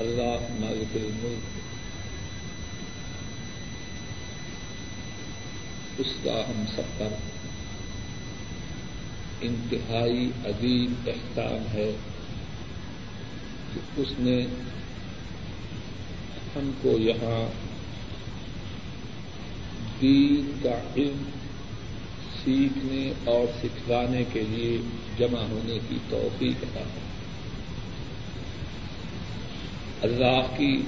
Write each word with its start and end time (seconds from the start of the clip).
اللہ 0.00 0.36
مالک 0.50 0.96
الملک. 0.96 1.58
اس 5.98 6.06
کا 6.24 6.42
ہم 6.48 6.64
سب 6.76 6.98
پر 6.98 7.14
انتہائی 9.40 10.30
عظیم 10.44 10.94
احسان 11.06 11.66
ہے 11.72 11.90
کہ 13.74 13.80
اس 13.96 14.12
نے 14.18 14.46
ہم 16.56 16.70
کو 16.82 16.88
یہاں 16.98 17.50
دین 20.00 20.50
کا 20.62 20.78
علم 20.96 21.22
سیکھنے 22.44 23.12
اور 23.24 23.46
سکھلانے 23.62 24.24
کے 24.32 24.42
لیے 24.48 24.78
جمع 25.18 25.42
ہونے 25.42 25.78
کی 25.88 25.98
توفیق 26.08 26.62
عطا 26.62 26.80
ہے 26.80 27.17
اللہ 30.02 30.56
کی 30.56 30.82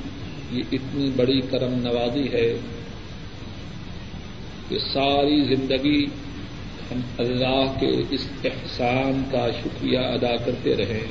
یہ 0.51 0.63
اتنی 0.73 1.11
بڑی 1.17 1.41
کرم 1.41 1.75
نوازی 1.75 2.33
ہے 2.33 2.59
کہ 4.69 4.79
ساری 4.79 5.55
زندگی 5.55 6.05
ہم 6.91 7.01
اللہ 7.19 7.81
کے 7.81 8.03
اس 8.11 8.29
احسان 8.45 9.23
کا 9.31 9.47
شکریہ 9.61 9.99
ادا 9.99 10.37
کرتے 10.37 10.77
رہیں۔ 10.77 11.07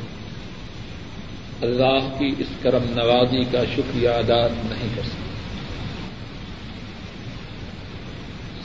اللہ 1.62 2.18
کی 2.20 2.36
اس 2.40 2.48
کرم 2.62 2.84
نوازی 2.90 3.44
کا 3.52 3.64
شکریہ 3.76 4.10
ادا 4.10 4.48
نہیں 4.52 4.88
کر 4.96 5.02
سکتے۔ 5.02 5.30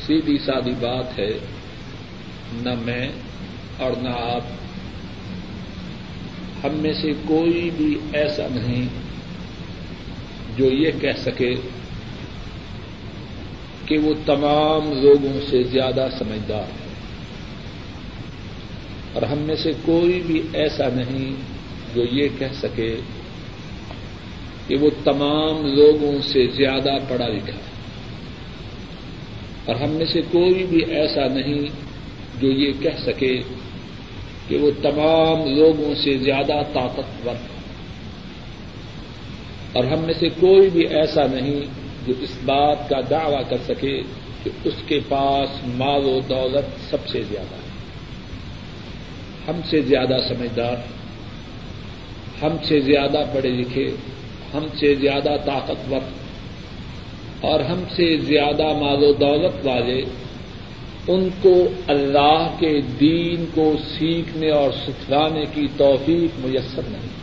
سیدھی 0.07 0.39
سادی 0.39 0.71
بات 0.71 1.19
ہے، 1.19 1.39
نہ 2.53 2.75
میں 2.81 3.09
اور 3.79 3.93
نہ 4.03 4.09
آپ۔ 4.09 4.43
ہم 6.67 6.75
میں 6.75 6.93
سے 6.93 7.13
کوئی 7.27 7.71
بھی 7.77 7.99
ایسا 8.13 8.47
نہیں 8.51 9.04
جو 10.57 10.71
یہ 10.71 10.91
کہہ 11.01 11.21
سکے 11.27 11.55
کہ 13.87 13.99
وہ 13.99 14.15
تمام 14.27 14.93
لوگوں 14.93 15.41
سے 15.51 15.63
زیادہ 15.63 16.07
سمجھدار 16.19 16.61
ہے 16.61 16.85
اور 19.13 19.23
ہم 19.23 19.39
میں 19.39 19.57
سے 19.57 19.71
کوئی 19.85 20.23
بھی 20.27 20.43
ایسا 20.53 20.89
نہیں 20.95 21.33
جو 21.95 22.05
یہ 22.05 22.29
کہہ 22.39 22.55
سکے 22.63 22.97
کہ 24.67 24.77
وہ 24.77 24.91
تمام 25.05 25.67
لوگوں 25.67 26.23
سے 26.23 26.47
زیادہ 26.47 26.91
پڑھا 27.09 27.29
لکھا 27.29 27.55
ہے۔ 27.55 27.75
اور 29.65 29.77
ہم 29.77 29.91
میں 29.91 30.07
سے 30.07 30.21
کوئی 30.33 30.67
بھی 30.67 30.85
ایسا 30.85 31.29
نہیں 31.35 31.61
جو 32.41 32.51
یہ 32.51 32.73
کہہ 32.81 33.05
سکے 33.07 33.41
کہ 34.49 34.57
وہ 34.57 34.71
تمام 34.83 35.57
لوگوں 35.57 35.95
سے 35.95 36.19
زیادہ 36.19 36.63
طاقتور 36.73 37.35
ہے 37.35 37.54
اور 39.75 39.85
ہم 39.85 39.99
میں 39.99 40.15
سے 40.21 40.29
کوئی 40.29 40.71
بھی 40.71 40.87
ایسا 40.87 41.23
نہیں 41.33 41.61
جو 42.07 42.15
اس 42.21 42.31
بات 42.45 42.89
کا 42.89 43.01
دعوی 43.11 43.43
کر 43.49 43.57
سکے 43.69 44.03
کہ 44.45 44.51
اس 44.65 44.75
کے 44.87 45.01
پاس 45.09 45.49
مال 45.65 46.05
و 46.05 46.21
دولت 46.29 46.91
سب 46.91 47.09
سے 47.09 47.23
زیادہ 47.23 47.55
ہے۔ 47.55 47.65
ہم 49.49 49.61
سے 49.71 49.81
زیادہ 49.81 50.17
سمجھدار، 50.29 50.77
ہم 52.43 52.57
سے 52.63 52.81
زیادہ 52.81 53.23
پڑھے 53.35 53.49
لکھے، 53.49 53.87
ہم 54.55 54.67
سے 54.81 54.95
زیادہ 54.95 55.37
طاقتور 55.45 56.01
اور 57.41 57.61
ہم 57.61 57.85
سے 57.97 58.17
زیادہ 58.17 58.67
مال 58.73 59.05
و 59.05 59.13
دولت 59.13 59.67
والے، 59.67 60.03
ان 61.09 61.29
کو 61.43 61.69
اللہ 61.87 62.55
کے 62.59 62.81
دین 63.01 63.45
کو 63.55 63.73
سیکھنے 63.99 64.51
اور 64.51 64.71
سکھلانے 64.71 65.45
کی 65.55 65.67
توفیق 65.77 66.47
میسر 66.47 66.83
نہیں۔ 66.89 67.14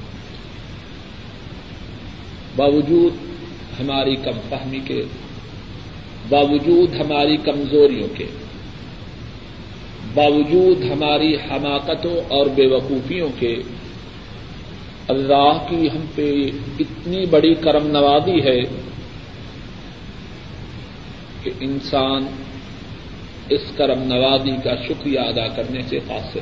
باوجود 2.56 3.14
ہماری 3.80 4.16
کم 4.16 4.40
فہمی 4.50 4.80
کے، 4.80 5.04
باوجود 6.30 6.96
ہماری 6.96 7.38
کمزوریوں 7.38 8.08
کے، 8.18 8.26
باوجود 10.14 10.84
ہماری 10.92 11.36
حماقتوں 11.36 12.16
اور 12.28 12.46
بے 12.46 12.68
وقوفیوں 12.68 13.30
کے، 13.40 13.56
اللہ 15.08 15.66
کی 15.70 15.88
ہم 15.88 16.06
پہ 16.16 16.32
اتنی 16.80 17.26
بڑی 17.26 17.54
کرم 17.56 17.88
نوازی 17.88 18.40
ہے 18.42 18.60
کہ 21.44 21.52
انسان 21.60 22.28
اس 23.50 23.72
کرم 23.78 24.04
نوازی 24.04 24.56
کا 24.64 24.76
شکریہ 24.76 25.20
ادا 25.20 25.48
کرنے 25.48 25.82
سے 25.90 26.00
قاصر 26.08 26.40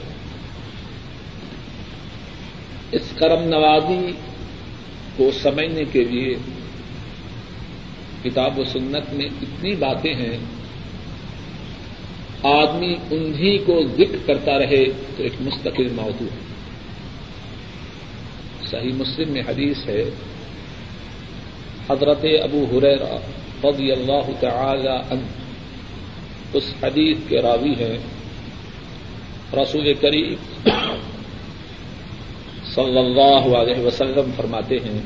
اس 2.91 3.11
کرم 3.15 3.43
نوازی 3.43 4.11
کو 5.19 5.31
سمجھنے 5.41 5.83
کے 5.91 6.03
لیے 6.03 6.35
کتاب 8.23 8.59
و 8.59 8.63
سنت 8.63 9.13
میں 9.13 9.25
اتنی 9.41 9.75
باتیں 9.75 10.13
ہیں، 10.13 10.37
آدمی 12.43 12.95
انہیں 13.11 13.57
کو 13.65 13.81
ذکر 13.97 14.17
کرتا 14.25 14.57
رہے 14.59 14.85
تو 15.17 15.23
ایک 15.23 15.33
مستقل 15.41 15.87
موضوع 15.95 16.27
ہے۔ 16.27 16.47
صحیح 18.67 18.93
مسلم 18.93 19.31
میں 19.31 19.41
حدیث 19.41 19.85
ہے، 19.87 20.03
حضرت 21.89 22.25
ابو 22.43 22.65
حریر 22.71 23.01
رضی 23.63 23.91
اللہ 23.91 24.27
تعالی 24.39 24.95
عنہ 25.11 25.25
اس 26.53 26.67
حدیث 26.83 27.17
کے 27.27 27.41
راوی 27.41 27.73
ہیں۔ 27.79 27.97
رسول 29.53 29.93
کریم 29.93 30.35
صلی 32.75 32.97
اللہ 32.97 33.43
علیہ 33.57 33.79
وسلم 33.85 34.31
فرماتے 34.35 34.79
ہیں، 34.79 34.99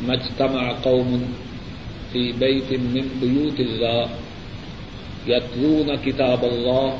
مجتمع 0.00 0.72
قوم 0.82 1.22
في 2.12 2.32
بيت 2.38 2.72
من 2.72 3.08
بيوت 3.20 3.60
الله، 3.60 4.06
يتلون 5.26 5.88
كتاب 6.04 6.44
الله 6.44 6.98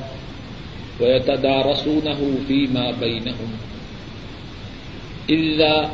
ويتدارسونه 1.01 2.21
فيما 2.47 2.87
بينهم، 3.01 3.51
إلا 5.31 5.89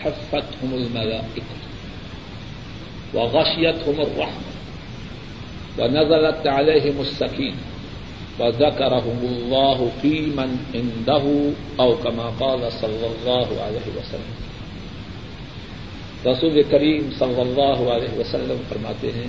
حفتهم 0.00 0.74
الملائكة 0.74 1.56
وغشيتهم 3.14 4.00
الرحمة 4.00 4.52
ونزلت 5.78 6.46
عليهم 6.46 7.00
السكينة. 7.00 7.67
وذكرهم 8.40 9.20
الله 9.22 9.90
في 10.00 10.20
من 10.20 10.50
عنده 10.74 11.24
أو 11.78 11.94
كما 11.94 12.26
قال 12.38 12.60
صلى 12.80 13.06
الله 13.06 13.48
عليه 13.60 13.88
وسلم. 13.96 14.36
رسول 16.26 16.62
کریم 16.70 17.10
صلی 17.18 17.40
اللہ 17.40 17.82
علیہ 17.92 18.18
وسلم 18.18 18.62
فرماتے 18.68 19.12
ہیں، 19.16 19.28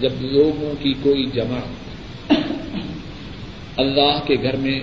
جب 0.00 0.12
لوگوں 0.20 0.74
کی 0.82 0.94
کوئی 1.02 1.26
جمع 1.34 1.60
اللہ 3.76 4.20
کے 4.26 4.34
گھر 4.42 4.56
میں، 4.56 4.80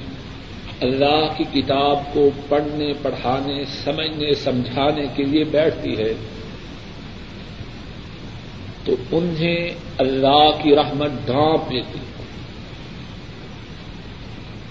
اللہ 0.81 1.25
کی 1.38 1.44
کتاب 1.53 2.13
کو 2.13 2.29
پڑھنے، 2.50 2.94
پڑھانے، 3.01 3.63
سمجھنے، 3.84 4.34
سمجھانے 4.34 5.06
کے 5.16 5.23
لیے 5.23 5.44
بیٹھتی 5.44 5.97
ہے، 5.97 6.13
تو 8.84 8.96
انہیں 9.11 9.69
اللہ 9.97 10.50
کی 10.63 10.75
رحمت 10.75 11.11
ڈھانپ 11.25 11.72
لیتی 11.72 12.00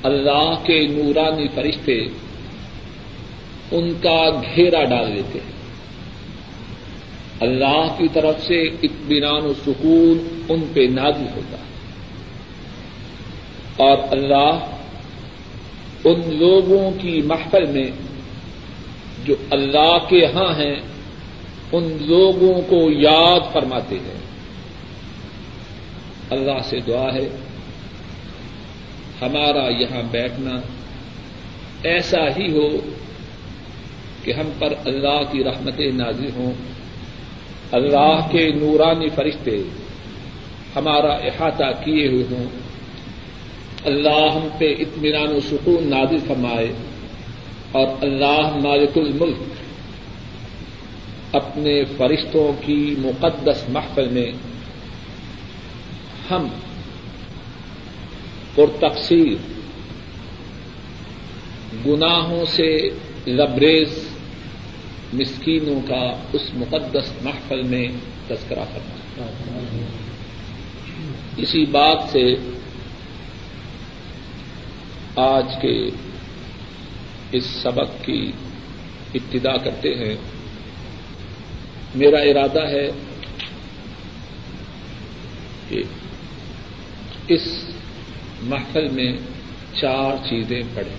اللہ 0.02 0.54
کے 0.66 0.86
نورانی 0.86 1.48
فرشتے 1.54 2.00
ان 3.70 3.92
کا 4.02 4.30
گھیرا 4.30 4.84
ڈال 4.84 5.16
دیتے 5.16 5.38
ہیں۔ 5.38 5.58
اللہ 7.40 7.94
کی 7.98 8.08
طرف 8.12 8.46
سے 8.46 8.62
اطمینان 8.62 9.46
و 9.46 9.52
سکون 9.54 10.44
ان 10.48 10.60
پہ 10.74 10.80
نازل 10.80 11.26
ہوتا 11.36 11.56
ہے۔ 11.58 11.68
اور 13.76 13.98
اللہ 14.10 14.58
ان 16.04 16.36
لوگوں 16.36 16.90
کی 16.98 17.22
محفل 17.22 17.66
میں 17.66 17.90
جو 19.24 19.34
اللہ 19.50 19.98
کے 20.08 20.26
ہاں 20.26 20.60
ہیں، 20.60 20.76
ان 21.72 21.96
لوگوں 22.00 22.62
کو 22.62 22.90
یاد 22.90 23.52
فرماتے 23.52 23.96
ہیں۔ 23.96 24.20
اللہ 26.30 26.58
سے 26.64 26.80
دعا 26.80 27.14
ہے۔ 27.14 27.47
ہمارا 29.22 29.68
یہاں 29.68 30.02
بیٹھنا 30.10 30.60
ایسا 31.82 32.20
ہی 32.36 32.52
ہو 32.52 32.68
کہ 34.24 34.32
ہم 34.32 34.50
پر 34.58 34.72
اللہ 34.84 35.32
کی 35.32 35.44
رحمتیں 35.44 35.92
نازل 35.92 36.30
ہوں۔ 36.36 36.52
اللہ 37.72 38.28
کے 38.32 38.50
نورانی 38.50 39.08
فرشتے 39.08 39.62
ہمارا 40.76 41.12
احاطہ 41.12 41.84
کیے 41.84 42.08
ہوئے 42.08 42.24
ہوں۔ 42.30 42.44
اللہ 43.84 44.32
ہم 44.34 44.48
پہ 44.58 44.74
اطمینان 44.78 45.28
و 45.28 45.40
سکون 45.40 45.90
نازل 45.90 46.18
فرمائے 46.26 46.72
اور 47.72 47.86
اللہ 48.00 48.56
مالک 48.62 48.98
الملک 48.98 49.36
اپنے 51.32 51.84
فرشتوں 51.96 52.52
کی 52.66 52.94
مقدس 52.98 53.68
محفل 53.68 54.08
میں 54.08 54.32
ہم 56.30 56.46
پرتقسیر 58.58 59.36
گناہوں 61.86 62.44
سے 62.44 62.90
لبریز 63.26 64.08
مسکینوں 65.12 65.80
کا 65.88 66.20
اس 66.32 66.54
مقدس 66.54 67.12
محفل 67.22 67.62
میں 67.62 67.88
تذکرہ 68.28 68.64
کرنا۔ 68.74 69.26
اسی 71.36 71.66
بات 71.66 72.02
سے 72.12 72.34
آج 75.16 75.44
کے 75.62 75.90
اس 77.32 77.44
سبق 77.44 78.04
کی 78.04 78.32
ابتدا 79.14 79.56
کرتے 79.56 79.94
ہیں۔ 79.94 80.16
میرا 81.94 82.18
ارادہ 82.18 82.68
ہے 82.68 82.90
کہ 85.68 85.82
اس 87.28 87.70
محفل 88.48 88.88
میں 88.88 89.12
چار 89.74 90.16
چیزیں 90.28 90.62
پڑھیں۔ 90.74 90.96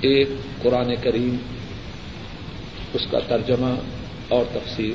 ایک 0.00 0.28
قرآن 0.62 0.94
کریم، 1.02 1.36
اس 2.94 3.06
کا 3.10 3.18
ترجمہ 3.18 3.74
اور 4.28 4.44
تفصیل 4.52 4.94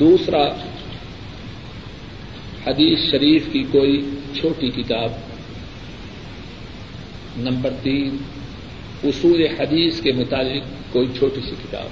دوسرا، 0.00 0.48
حدیث 2.66 3.10
شریف 3.10 3.42
کی 3.52 3.64
کوئی 3.72 4.10
چھوٹی 4.40 4.70
کتاب۔ 4.70 5.10
نمبر 7.36 7.70
تین، 7.82 8.16
اصول 9.04 9.46
حدیث 9.60 10.00
کے 10.00 10.12
متعلق 10.12 10.92
کوئی 10.92 11.08
چھوٹی 11.18 11.40
سی 11.40 11.54
کتاب۔ 11.62 11.88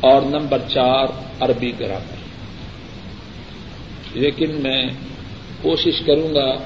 اور 0.00 0.22
نمبر 0.22 0.58
چار، 0.68 1.06
عربی 1.40 1.72
گرامر۔ 1.80 2.22
لیکن 4.14 4.62
میں 4.62 4.86
کوشش 5.62 6.00
کروں 6.06 6.34
گا 6.34 6.56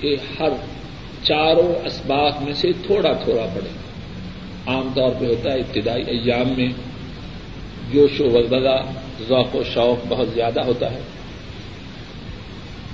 کہ 0.00 0.16
ہر 0.38 0.48
چاروں 1.22 1.86
اسباق 1.86 2.42
میں 2.42 2.52
سے 2.52 2.72
تھوڑا 2.72 3.12
تھوڑا 3.12 3.46
پڑے 3.54 3.68
عام 4.66 4.88
طور 4.94 5.10
پہ 5.20 5.24
ہوتا 5.26 5.52
ہے 5.52 5.58
ابتدائی 5.58 6.02
ایام 6.02 6.48
میں 6.56 6.68
جوش 7.92 8.20
و 8.20 8.24
ولبلا 8.24 8.76
ذوق 9.28 9.56
و 9.56 9.62
شوق 9.62 10.06
بہت 10.08 10.28
زیادہ 10.34 10.64
ہوتا 10.64 10.92
ہے۔ 10.92 10.98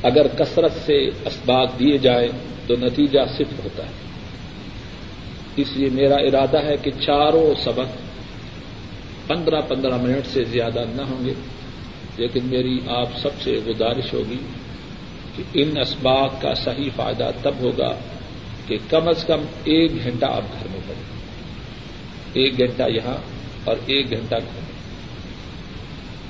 اگر 0.02 0.26
کثرت 0.28 0.72
سے 0.86 1.06
اسباق 1.06 1.78
دیے 1.78 1.98
جائیں 1.98 2.28
تو 2.66 2.74
نتیجہ 2.74 3.20
صفر 3.34 3.64
ہوتا 3.64 3.82
ہے۔ 3.86 3.90
اس 5.56 5.68
لیے 5.76 5.88
میرا 5.92 6.14
ارادہ 6.14 6.64
ہے 6.64 6.76
کہ 6.82 6.90
چاروں 6.90 7.54
سبق 7.64 7.96
پندرہ 9.26 9.60
پندرہ 9.60 9.96
منٹ 9.96 10.26
سے 10.26 10.44
زیادہ 10.44 10.84
نہ 10.88 11.02
ہوں 11.02 11.24
گے۔ 11.24 11.32
لیکن 12.16 12.40
میری 12.44 12.78
آپ 12.88 13.18
سب 13.18 13.40
سے 13.40 13.60
گزارش 13.66 14.14
ہوگی 14.14 14.36
کہ 15.36 15.42
ان 15.54 15.78
اسباق 15.80 16.42
کا 16.42 16.54
صحیح 16.54 16.90
فائدہ 16.96 17.30
تب 17.42 17.54
ہوگا 17.60 17.92
کہ 18.66 18.78
کم 18.90 19.08
از 19.08 19.24
کم 19.24 19.40
ایک 19.64 20.04
گھنٹہ 20.04 20.26
آپ 20.26 20.42
گھر 20.52 20.66
میں 20.70 20.80
پڑیں 20.86 21.22
ایک 22.32 22.58
گھنٹہ 22.58 22.82
یہاں 22.82 23.16
اور 23.64 23.76
ایک 23.86 24.10
گھنٹہ 24.10 24.34
گھر 24.34 24.60
میں۔ 24.62 24.72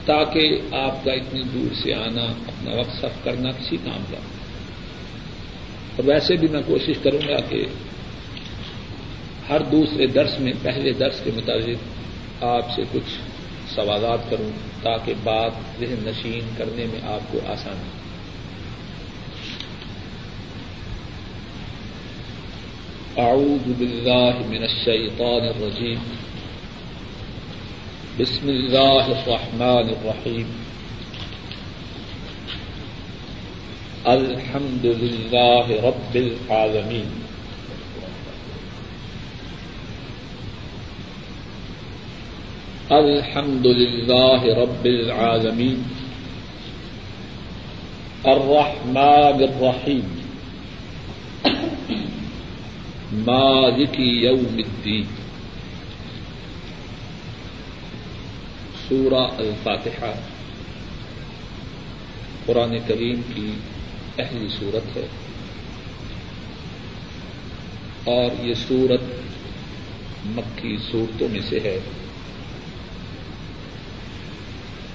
تاکہ 0.07 0.61
آپ 0.75 1.05
کا 1.05 1.13
اتنی 1.13 1.43
دور 1.55 1.75
سے 1.75 1.95
آنا، 1.95 2.23
اپنا 2.23 2.71
وقت 2.77 3.01
صرف 3.01 3.25
کرنا 3.25 3.51
کسی 3.51 3.77
کام 3.77 4.05
کا۔ 4.11 4.17
اور 5.97 6.05
ویسے 6.05 6.37
بھی 6.37 6.49
میں 6.49 6.63
کوشش 6.67 6.97
کروں 7.03 7.29
گا 7.29 7.41
کہ 7.41 7.67
ہر 9.49 9.61
دوسرے 9.61 10.07
درس 10.07 10.41
میں، 10.41 10.53
پہلے 10.63 10.93
درس 10.93 11.21
کے 11.25 11.31
مطابق 11.37 12.03
آپ 12.45 12.71
سے 12.77 12.83
کچھ 12.93 13.19
سوالات 13.75 14.31
کروں۔ 14.31 14.72
تاکہ 14.83 15.15
بات 15.23 15.51
ذہن 15.81 15.95
نشین 15.99 16.51
کرنے 16.57 16.87
میں 16.87 17.01
آپ 17.05 17.33
کو 17.33 17.41
آسانی 17.47 18.03
اعوذ 23.17 23.73
باللہ 23.79 24.47
من 24.49 24.63
الشیطان 24.63 25.63
الرجیم۔ 25.63 25.99
بسم 28.19 28.49
اللہ 28.49 29.05
الرحمن 29.05 29.89
الرحیم۔ 29.89 30.63
الحمد 34.05 34.85
للہ 34.85 35.69
رب 35.69 36.15
العالمین۔ 36.15 37.22
الحمد 42.93 43.67
للہ 43.67 44.43
رب 44.57 44.85
العالمین 44.85 45.83
الرحمن 48.25 49.43
الرحیم 49.43 50.11
مالک 53.25 53.99
یوم 54.01 54.45
الدین 54.57 55.07
سورہ 58.89 59.25
الفاتحہ 59.39 60.13
قرآن 62.47 62.77
کریم 62.89 63.23
کی 63.35 63.51
پہلی 64.17 64.49
صورت 64.59 64.97
ہے 64.97 65.07
اور 68.07 68.45
یہ 68.45 68.55
سورت 68.67 69.11
مکی 70.37 70.77
صورتوں 70.91 71.29
میں 71.29 71.41
سے 71.49 71.61
ہے 71.61 71.79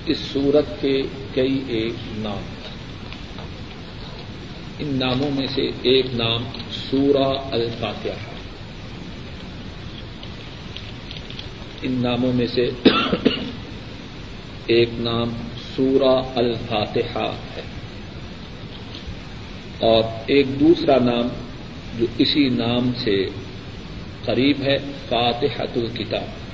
اس 0.07 0.17
سورت 0.17 0.81
کے 0.81 1.01
کئی 1.35 1.63
ایک 1.67 1.93
نام۔ 2.17 2.41
ان 4.79 4.87
ناموں 4.87 5.31
میں 5.31 5.47
سے 5.47 5.67
ایک 5.81 6.05
نام 6.13 6.43
سورہ 6.71 7.39
الفاتحہ۔ 7.51 8.35
ان 11.81 11.91
ناموں 11.91 12.33
میں 12.33 12.47
سے 12.47 12.69
ایک 14.67 14.89
نام 14.93 15.29
سورہ 15.75 16.21
الفاتحہ 16.35 17.31
ہے۔ 17.55 17.61
اور 19.79 20.03
ایک 20.25 20.59
دوسرا 20.59 20.97
نام 20.99 21.27
جو 21.99 22.05
اسی 22.17 22.49
نام 22.49 22.91
سے 23.03 23.25
قریب 24.25 24.61
ہے 24.61 24.77
فاتحت 25.09 25.77
الکتاب۔ 25.77 26.46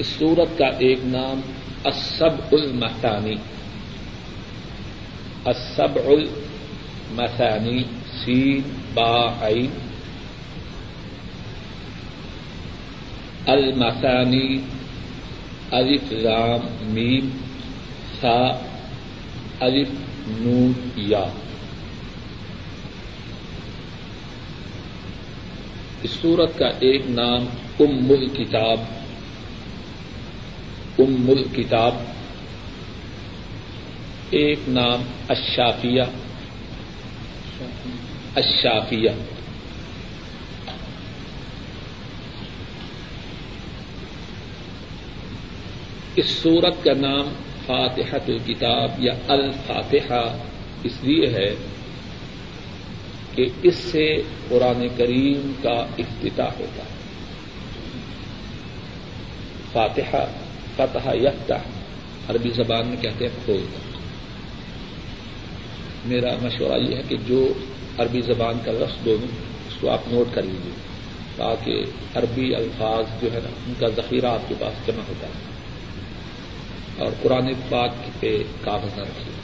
اس 0.00 0.06
سورت 0.06 0.58
کا 0.58 0.66
ایک 0.66 0.98
نام 1.04 1.40
اسب 1.84 2.54
المحتانی 2.54 3.34
اسب 5.44 5.98
المثانی، 6.04 7.82
سین، 8.24 8.62
با، 8.94 9.32
عین۔ 9.40 9.70
المثانی، 13.46 14.58
الف 15.70 16.12
رام 16.12 16.60
میم، 16.80 17.30
سا، 18.20 18.48
الف، 19.60 19.88
نون، 20.26 20.72
یا۔ 20.96 21.24
اس 26.02 26.10
سورت 26.10 26.58
کا 26.58 26.68
ایک 26.80 27.02
نام 27.08 27.46
ام 27.80 28.10
الکتاب۔ 28.10 28.78
ام 31.00 31.30
الکتاب 31.30 31.94
ایک 34.30 34.58
نام 34.68 35.02
اشافیہ 35.28 36.02
اشافیہ 38.36 39.10
اس 46.16 46.26
سورت 46.26 46.84
کا 46.84 46.92
نام 46.92 47.32
فاتحت 47.66 48.30
الکتاب 48.30 48.90
یا 48.98 49.12
الفاتحہ 49.28 50.36
اس 50.82 50.92
لیے 51.02 51.28
ہے 51.28 51.54
کہ 53.34 53.46
اس 53.62 53.74
سے 53.74 54.22
قرآن 54.48 54.86
کریم 54.96 55.52
کا 55.62 55.86
افتتاح 55.98 56.50
ہوتا 56.58 56.82
ہے۔ 56.82 57.00
فاتحہ 59.72 60.39
فتح 60.80 61.10
یفتح، 61.14 61.54
عربی 62.28 62.50
زبان 62.50 62.86
میں 62.86 62.96
کہتے 62.96 63.24
ہیں 63.24 63.36
کھولنا 63.44 63.78
میرا 66.04 66.28
مشورہ 66.42 66.78
یہ 66.78 66.96
ہے 66.96 67.02
کہ 67.08 67.16
جو 67.26 67.52
عربی 67.98 68.20
زبان 68.20 68.58
کا 68.64 68.72
لفظ 68.72 69.04
دونوں 69.04 69.28
اس 69.68 69.74
کو 69.80 69.90
آپ 69.90 70.00
نوٹ 70.12 70.34
کر 70.34 70.42
لیجیے 70.42 70.72
تاکہ 71.36 71.84
عربی 72.14 72.54
الفاظ 72.54 73.22
جو 73.22 73.32
ہے 73.32 73.40
نا، 73.44 73.50
ان 73.66 73.72
کا 73.78 73.86
ذخیرہ 73.88 74.26
آپ 74.26 74.48
کے 74.48 74.54
پاس 74.58 74.86
جمع 74.86 75.02
ہوتا 75.08 75.26
ہے۔ 75.26 75.32
اور 77.04 77.12
قرآن 77.22 77.52
پاک 77.68 77.90
پہ 78.20 78.42
کاغذ 78.64 78.98
نہ 78.98 79.02
رکھیے۔ 79.02 79.34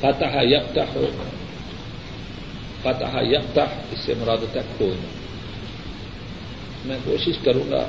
فتح 0.00 0.38
یفتح 0.42 0.98
ہو 0.98 1.06
فتح 2.82 3.16
یفتح، 3.20 3.80
اس 3.92 3.98
سے 4.06 4.14
مراد 4.18 4.36
ہوتا 4.36 4.60
ہے 4.60 4.64
کھولنا 4.76 5.08
میں 6.84 6.98
کوشش 7.04 7.38
کروں 7.44 7.70
گا 7.70 7.86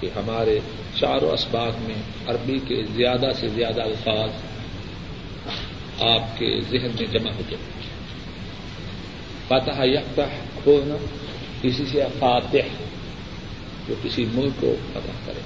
کہ 0.00 0.08
ہمارے 0.16 0.58
چاروں 0.94 1.30
اسباق 1.30 1.72
میں 1.80 1.94
عربی 2.26 2.58
کے 2.58 2.82
زیادہ 2.94 3.30
سے 3.40 3.48
زیادہ 3.48 3.82
الفاظ 3.82 4.30
آپ 6.00 6.38
کے 6.38 6.60
ذہن 6.60 6.88
میں 7.00 7.06
جمع 7.06 7.30
ہو 7.30 7.42
جائے 7.50 7.78
فتح 9.48 9.82
یکتح 9.84 10.60
کھولنا 10.62 10.94
کسی 11.62 11.84
سے 11.86 12.02
فاتح 12.18 12.82
جو 13.88 13.94
کسی 14.02 14.24
ملک 14.34 14.52
کو 14.60 14.74
فتح 14.92 15.26
کرے۔ 15.26 15.40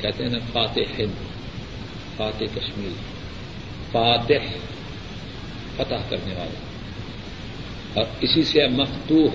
کہتے 0.00 0.24
ہیں 0.24 0.30
نا 0.30 0.38
فاتح 0.52 0.80
ہند، 0.98 1.12
فاتح 2.16 2.44
کشمیر، 2.54 2.92
فاتح 3.92 4.46
فتح 5.76 5.94
کرنے 6.08 6.34
والا 6.34 6.60
اور 7.94 8.04
اسی 8.20 8.42
سے 8.42 8.68
مفتوح 8.68 9.30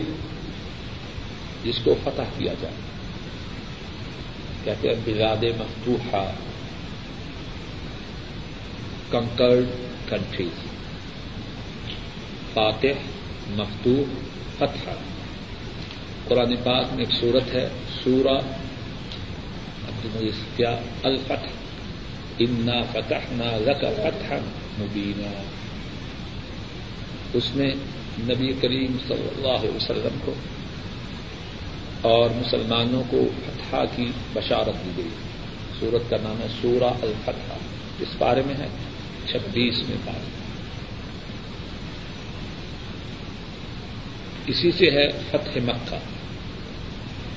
جس 1.63 1.79
کو 1.83 1.95
فتح 2.03 2.21
کیا 2.37 2.53
جائے۔ 2.61 2.75
کہتے 4.63 4.87
ہیں، 4.87 4.95
بلاد 5.05 5.43
مفتوحہ 5.43 6.31
کنکرڈ 9.11 9.65
کنٹریز 10.09 10.63
فاتح، 12.53 12.99
مفتوح، 13.49 14.13
فتح۔ 14.55 14.89
قرآن 16.27 16.55
پاک 16.63 16.85
میں 16.93 17.05
ایک 17.05 17.21
صورت 17.21 17.55
ہے، 17.55 17.69
سورہ 18.03 18.37
کیا؟ 20.55 20.79
الفتح۔ 21.03 21.47
انا 22.39 22.81
فتح 22.91 23.31
نہ 23.31 23.69
رق 23.69 23.79
فتح 23.79 24.33
مبینہ 24.79 25.43
اس 27.33 27.55
میں 27.55 27.71
نبی 28.19 28.53
کریم 28.61 28.97
صلی 29.07 29.27
اللہ 29.35 29.47
علیہ 29.47 29.75
وسلم 29.75 30.17
کو 30.25 30.33
اور 32.01 32.29
مسلمانوں 32.29 33.03
کو 33.09 33.29
فتح 33.45 33.75
کی 33.95 34.11
بشارت 34.33 34.85
دی 34.85 34.91
گئی۔ 34.97 35.09
سورت 35.79 36.09
کا 36.09 36.17
نام 36.23 36.41
ہے 36.41 36.47
سورہ 36.61 36.83
الفتح 36.83 37.53
اس 37.99 38.07
بارے 38.17 38.41
میں 38.45 38.55
ہے 38.55 38.67
چھبیس 39.25 39.89
میں 39.89 39.97
بات۔ 40.05 40.41
اسی 44.47 44.71
سے 44.71 44.91
ہے 44.91 45.07
فتح 45.31 45.59
مکہ۔ 45.63 45.97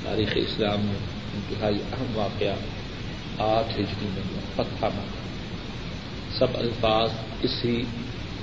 تاریخ 0.03 0.29
اسلام 0.35 0.81
میں 0.81 0.95
انتہائی 1.35 1.77
اہم 1.77 2.19
واقعہ 2.19 2.55
آٹھ 3.39 3.75
ہجری 3.75 4.09
میں 4.15 4.41
فتح 4.57 4.87
مکہ۔ 4.87 5.25
سب 6.39 6.57
الفاظ 6.57 7.11
اسی 7.43 7.83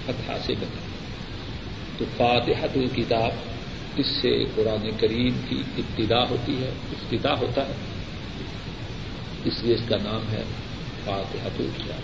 فتح 0.05 0.31
سے 0.45 0.53
بنے۔ 0.53 0.79
تو 1.97 2.05
فاتحت 2.17 2.77
الکتاب 2.77 3.31
اس 3.95 4.07
سے 4.07 4.43
قرآن 4.55 4.89
کریم 4.99 5.29
کی 5.49 5.63
ابتدا 5.77 6.29
ہوتی 6.29 6.63
ہے، 6.63 6.67
افتتاح 6.67 7.33
ہوتا 7.33 7.67
ہے۔ 7.67 7.73
اس 9.45 9.63
لیے 9.63 9.75
اس 9.75 9.81
کا 9.89 9.95
نام 10.03 10.21
ہے 10.31 10.43
فاتحت 11.05 11.51
الکتاب 11.59 11.99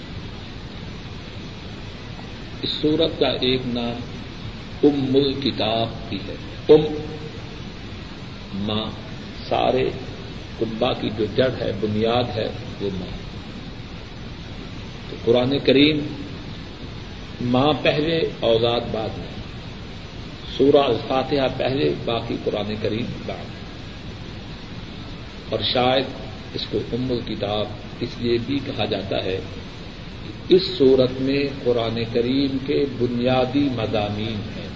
اس 2.62 2.70
صورت 2.70 3.20
کا 3.20 3.28
ایک 3.28 3.62
نام 3.66 4.00
ام 4.84 5.16
الکتاب 5.16 5.88
بھی 6.10 6.18
ہے۔ 6.28 6.36
ام 6.70 6.94
ماں، 8.54 8.92
سارے 9.50 9.90
کنبا 10.60 10.94
کی 10.94 11.10
جو 11.18 11.26
جڑ 11.36 11.50
ہے، 11.60 11.72
بنیاد 11.82 12.38
ہے، 12.38 12.48
وہ 12.82 12.90
ماں۔ 13.00 13.18
تو 15.10 15.16
قرآن 15.26 15.60
کریم 15.60 16.00
ماں 17.42 17.74
پہلے 17.82 18.20
اوزاد 18.40 18.82
بعد 18.92 19.18
میں۔ 19.18 19.47
سورہ 20.58 20.78
الفاتحہ 20.78 21.48
پہلے، 21.58 21.94
باقی 22.06 22.38
قرآن 22.44 22.74
کریم 22.82 23.06
بعد۔ 23.26 23.58
اور 25.50 25.60
شاید 25.74 26.04
اس 26.54 26.66
کو 26.72 26.78
ام 26.94 27.14
کتاب 27.26 27.66
اس 28.00 28.10
لیے 28.18 28.38
بھی 28.46 28.60
کہا 28.66 28.86
جاتا 28.86 29.24
ہے 29.24 29.40
کہ 30.48 30.56
اس 30.56 30.62
صورت 30.78 31.22
میں 31.22 31.44
قرآن 31.64 32.00
کریم 32.14 32.58
کے 32.68 32.86
بنیادی 33.00 33.70
مضامین 33.76 34.34
ہیں۔ 34.34 34.70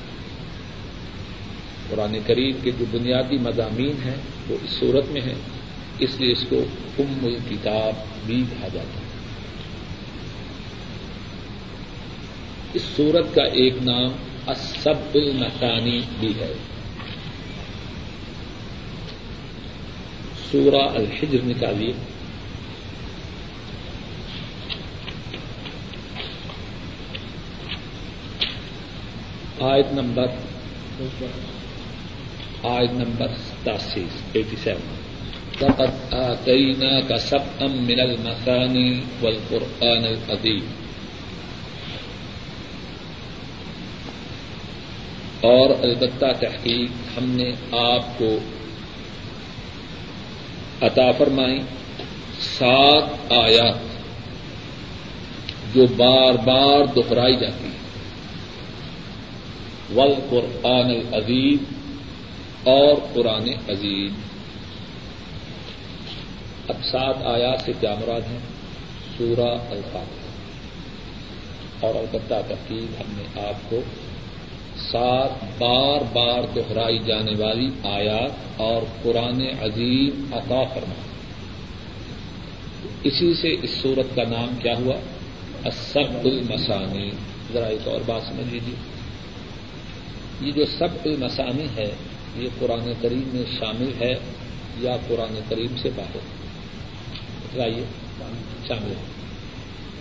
قرآن 1.90 2.18
کریم 2.26 2.52
کے 2.64 2.72
جو 2.80 2.86
بنیادی 2.92 3.38
مضامین 3.38 3.94
ہیں، 4.06 4.16
وہ 4.50 4.56
اس 4.64 4.70
صورت 4.70 5.06
میں 5.12 5.22
ہیں۔ 5.22 5.36
اس 6.00 6.10
لیے 6.20 6.32
اس 6.32 6.46
کو 6.50 6.64
ام 7.00 7.28
کتاب 7.50 7.94
بھی 8.26 8.44
کہا 8.50 8.68
جاتا 8.68 9.00
ہے۔ 9.00 9.12
اس 12.74 12.82
صورت 12.98 13.36
کا 13.36 13.44
ایک 13.44 13.74
نام 13.82 14.12
اسب 14.48 15.16
المسانی 15.16 16.02
بھی 16.20 16.34
ہے۔ 16.40 16.54
سورہ 20.52 20.76
الحجر 20.76 21.38
نکالیے 21.44 21.94
آیت 29.60 29.86
نمبر 29.92 30.26
آیت 32.64 32.92
نمبر 32.92 33.28
ستاسی، 33.28 34.06
ایٹی 34.34 34.56
سیون۔ 34.64 35.02
لقد 35.62 36.14
آتيناك 36.14 37.20
سبعا 37.20 37.68
من 37.68 38.00
المثاني 38.00 39.00
والقرآن 39.22 40.06
العظيم 40.06 40.81
اور 45.42 45.70
البتہ 45.70 46.26
تحقیق 46.40 47.18
ہم 47.18 47.30
نے 47.30 47.52
آپ 47.72 48.20
کو 48.20 48.38
عطا 50.82 51.12
فرمائی 51.18 51.60
سات 52.40 53.32
آیات 53.32 53.76
جو 55.74 55.86
بار 55.98 56.34
بار 56.34 56.86
دہرائی 56.86 57.36
جاتی 57.36 57.66
ہے 57.66 57.82
ول 59.96 60.14
قرآن 60.30 60.90
العزیز 60.90 61.60
اور 62.64 62.96
قرآن 63.14 63.50
عظیم۔ 63.70 64.22
اب 66.68 66.76
سات 66.84 67.16
آیات 67.26 67.62
سے 67.66 67.72
کیا 67.80 67.96
مراد 68.00 68.22
ہے 68.32 68.38
سورہ 69.18 69.58
الفاظ 69.70 70.06
اور 71.80 71.96
البتہ 71.96 72.34
تحقیق 72.48 73.02
ہم 73.02 73.14
نے 73.18 73.48
آپ 73.48 73.70
کو 73.70 73.82
ساتھ 74.92 75.46
بار 75.60 76.02
بار 76.14 76.42
دہرائی 76.56 77.00
جانے 77.00 77.32
والی 77.40 77.70
آیات 77.84 78.62
اور 78.62 78.82
قرآن 79.04 79.42
عظیم 79.62 80.34
عطا 80.34 80.64
فرما۔ 80.74 80.94
اسی 83.04 83.34
سے 83.34 83.56
اس 83.62 83.70
صورت 83.70 84.16
کا 84.16 84.24
نام 84.24 84.50
کیا 84.62 84.78
ہوا؟ 84.78 84.96
اسب 85.66 86.26
المسانی 86.26 87.12
ذرا 87.54 87.66
ایک 87.66 87.88
اور 87.88 88.02
بات 88.06 88.22
سمجھ 88.28 88.54
لیجیے 88.54 88.76
یہ 90.42 90.52
جو 90.52 90.66
سب 90.66 90.88
المسانی 91.06 91.66
ہے، 91.76 91.92
یہ 92.36 92.50
قرآن 92.60 92.94
کریم 93.02 93.30
میں 93.34 93.44
شامل 93.60 93.92
ہے 94.02 94.14
یا 94.78 94.98
قرآن 95.08 95.40
کریم 95.50 95.78
سے 95.82 95.90
باہر؟ 95.96 96.18
شامل 98.68 98.90
ہے۔ 98.90 99.04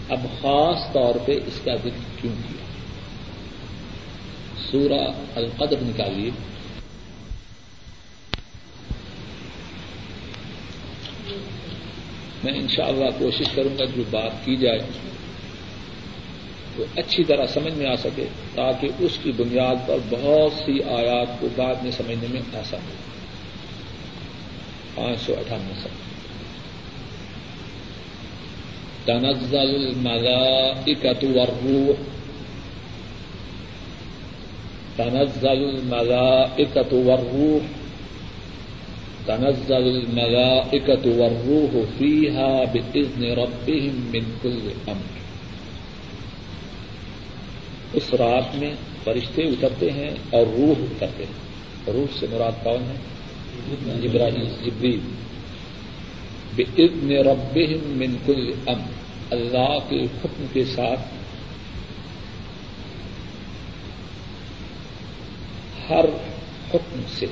اب 0.09 0.19
خاص 0.43 0.93
طور 0.93 1.15
پہ 1.27 1.33
اس 1.33 1.61
کا 1.65 1.75
ذکر 1.75 2.21
کیوں 2.21 2.33
کیا؟ 2.49 2.70
سورہ 4.71 5.01
القدر 5.35 5.77
نکالیے 5.83 6.31
میں 12.45 12.53
انشاءاللہ 12.53 13.11
کوشش 13.19 13.49
کروں 13.55 13.79
گا 13.79 13.85
جو 13.85 14.03
بات 14.11 14.45
کی 14.45 14.57
جائے 14.57 14.79
وہ 16.77 16.85
اچھی 16.97 17.25
طرح 17.25 17.47
سمجھ 17.47 17.73
میں 17.73 17.87
آ 17.87 17.95
سکے 17.95 18.25
تاکہ 18.55 18.89
اس 18.99 19.19
کی 19.23 19.33
بنیاد 19.33 19.89
پر 19.89 19.99
بہت 20.11 20.53
سی 20.65 20.83
آیات 20.83 21.41
کو 21.41 21.49
بعد 21.57 21.83
میں 21.83 21.91
سمجھنے 21.91 22.27
میں 22.31 22.41
آسان 22.59 22.81
ہو۔ 22.89 22.95
پانچ 24.95 25.21
سو 25.21 25.35
اٹھانوے 25.39 25.75
سو 25.83 25.89
تنزل 29.05 29.75
الملائکۃ 29.75 31.25
والروح 31.35 32.20
تنزل 35.01 35.49
الملائكة 35.49 36.93
والروح، 36.93 37.63
تنزل 39.27 39.97
الملائكة 39.97 41.21
والروح 41.21 41.85
فيها 41.99 42.65
بإذن 42.65 43.25
ربهم 43.25 44.11
من 44.13 44.23
كل 44.43 44.61
أمر. 44.89 45.21
اس 47.95 48.15
رات 48.15 48.55
میں 48.55 48.75
فرشتے 49.05 49.43
اترتے 49.43 49.91
ہیں 49.91 50.11
اور 50.31 50.47
روح 50.59 50.83
اترتے 50.91 51.25
ہیں. 51.25 51.51
روح 51.93 52.21
سے 52.21 52.27
مراد 52.31 52.65
کون 52.65 52.83
ہے؟ 52.83 52.97
جبرائیل، 54.01 54.49
جبریل. 54.65 55.01
بإذن 56.57 57.13
ربهم 57.13 57.79
من 57.85 58.17
كل 58.27 58.51
أمر. 58.69 59.01
اللہ 59.31 59.79
کے 59.89 60.05
حکم 60.05 60.45
کے 60.53 60.65
ساتھ 60.65 61.01
ہر 65.91 66.05
حکم 66.75 67.01
سے 67.19 67.27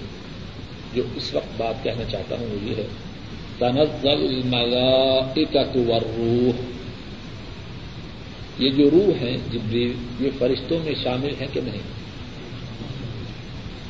جو 0.94 1.02
اس 1.16 1.34
وقت 1.34 1.60
بات 1.60 1.84
کہنا 1.84 2.04
چاہتا 2.04 2.36
ہوں 2.38 2.46
وہ 2.46 2.64
یہ 2.64 2.74
ہے، 2.76 2.86
تنزل 3.58 4.08
الملائکۃ 4.08 5.76
والروح۔ 5.76 6.60
یہ 8.58 8.70
جو 8.70 8.90
روح 8.90 9.14
ہیں 9.20 9.36
جبریل، 9.52 9.92
یہ 10.20 10.30
فرشتوں 10.38 10.78
میں 10.84 10.92
شامل 11.02 11.34
ہیں 11.40 11.46
کہ 11.52 11.60
نہیں؟ 11.60 11.82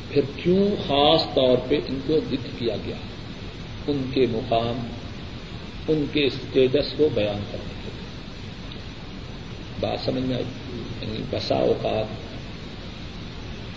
پھر 0.09 0.21
کیوں 0.35 0.67
خاص 0.87 1.23
طور 1.35 1.57
پہ 1.67 1.79
ان 1.87 1.99
کو 2.07 2.19
ذکر 2.29 2.49
کیا 2.59 2.75
گیا؟ 2.85 2.95
ان 3.87 4.01
کے 4.13 4.25
مقام، 4.29 4.87
ان 5.87 6.05
کے 6.13 6.25
اسٹیٹس 6.25 6.93
کو 6.97 7.09
بیان 7.13 7.43
کرنے 7.51 7.73
کے 7.85 7.91
لیے۔ 7.91 8.09
بات 9.79 10.05
سمجھ 10.05 10.23
میں 10.23 10.35
آئی؟ 10.35 10.45
یعنی 11.01 11.23
بسا 11.31 11.55
اوقات 11.55 12.28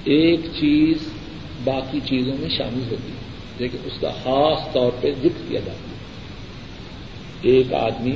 ایک 0.05 0.41
چیز 0.45 0.97
باقی 1.65 2.01
چیزوں 2.01 2.35
میں 2.39 2.49
شامل 2.49 2.83
ہوتی 2.91 3.09
ہے، 3.09 3.21
لیکن 3.59 3.79
اس 3.85 3.93
کا 4.01 4.11
خاص 4.11 4.73
طور 4.73 4.93
پہ 5.01 5.13
ذکر 5.19 5.43
کیا 5.49 5.61
جاتا 5.61 5.73
ہے۔ 5.73 5.93
ایک 7.43 7.73
آدمی 7.73 8.13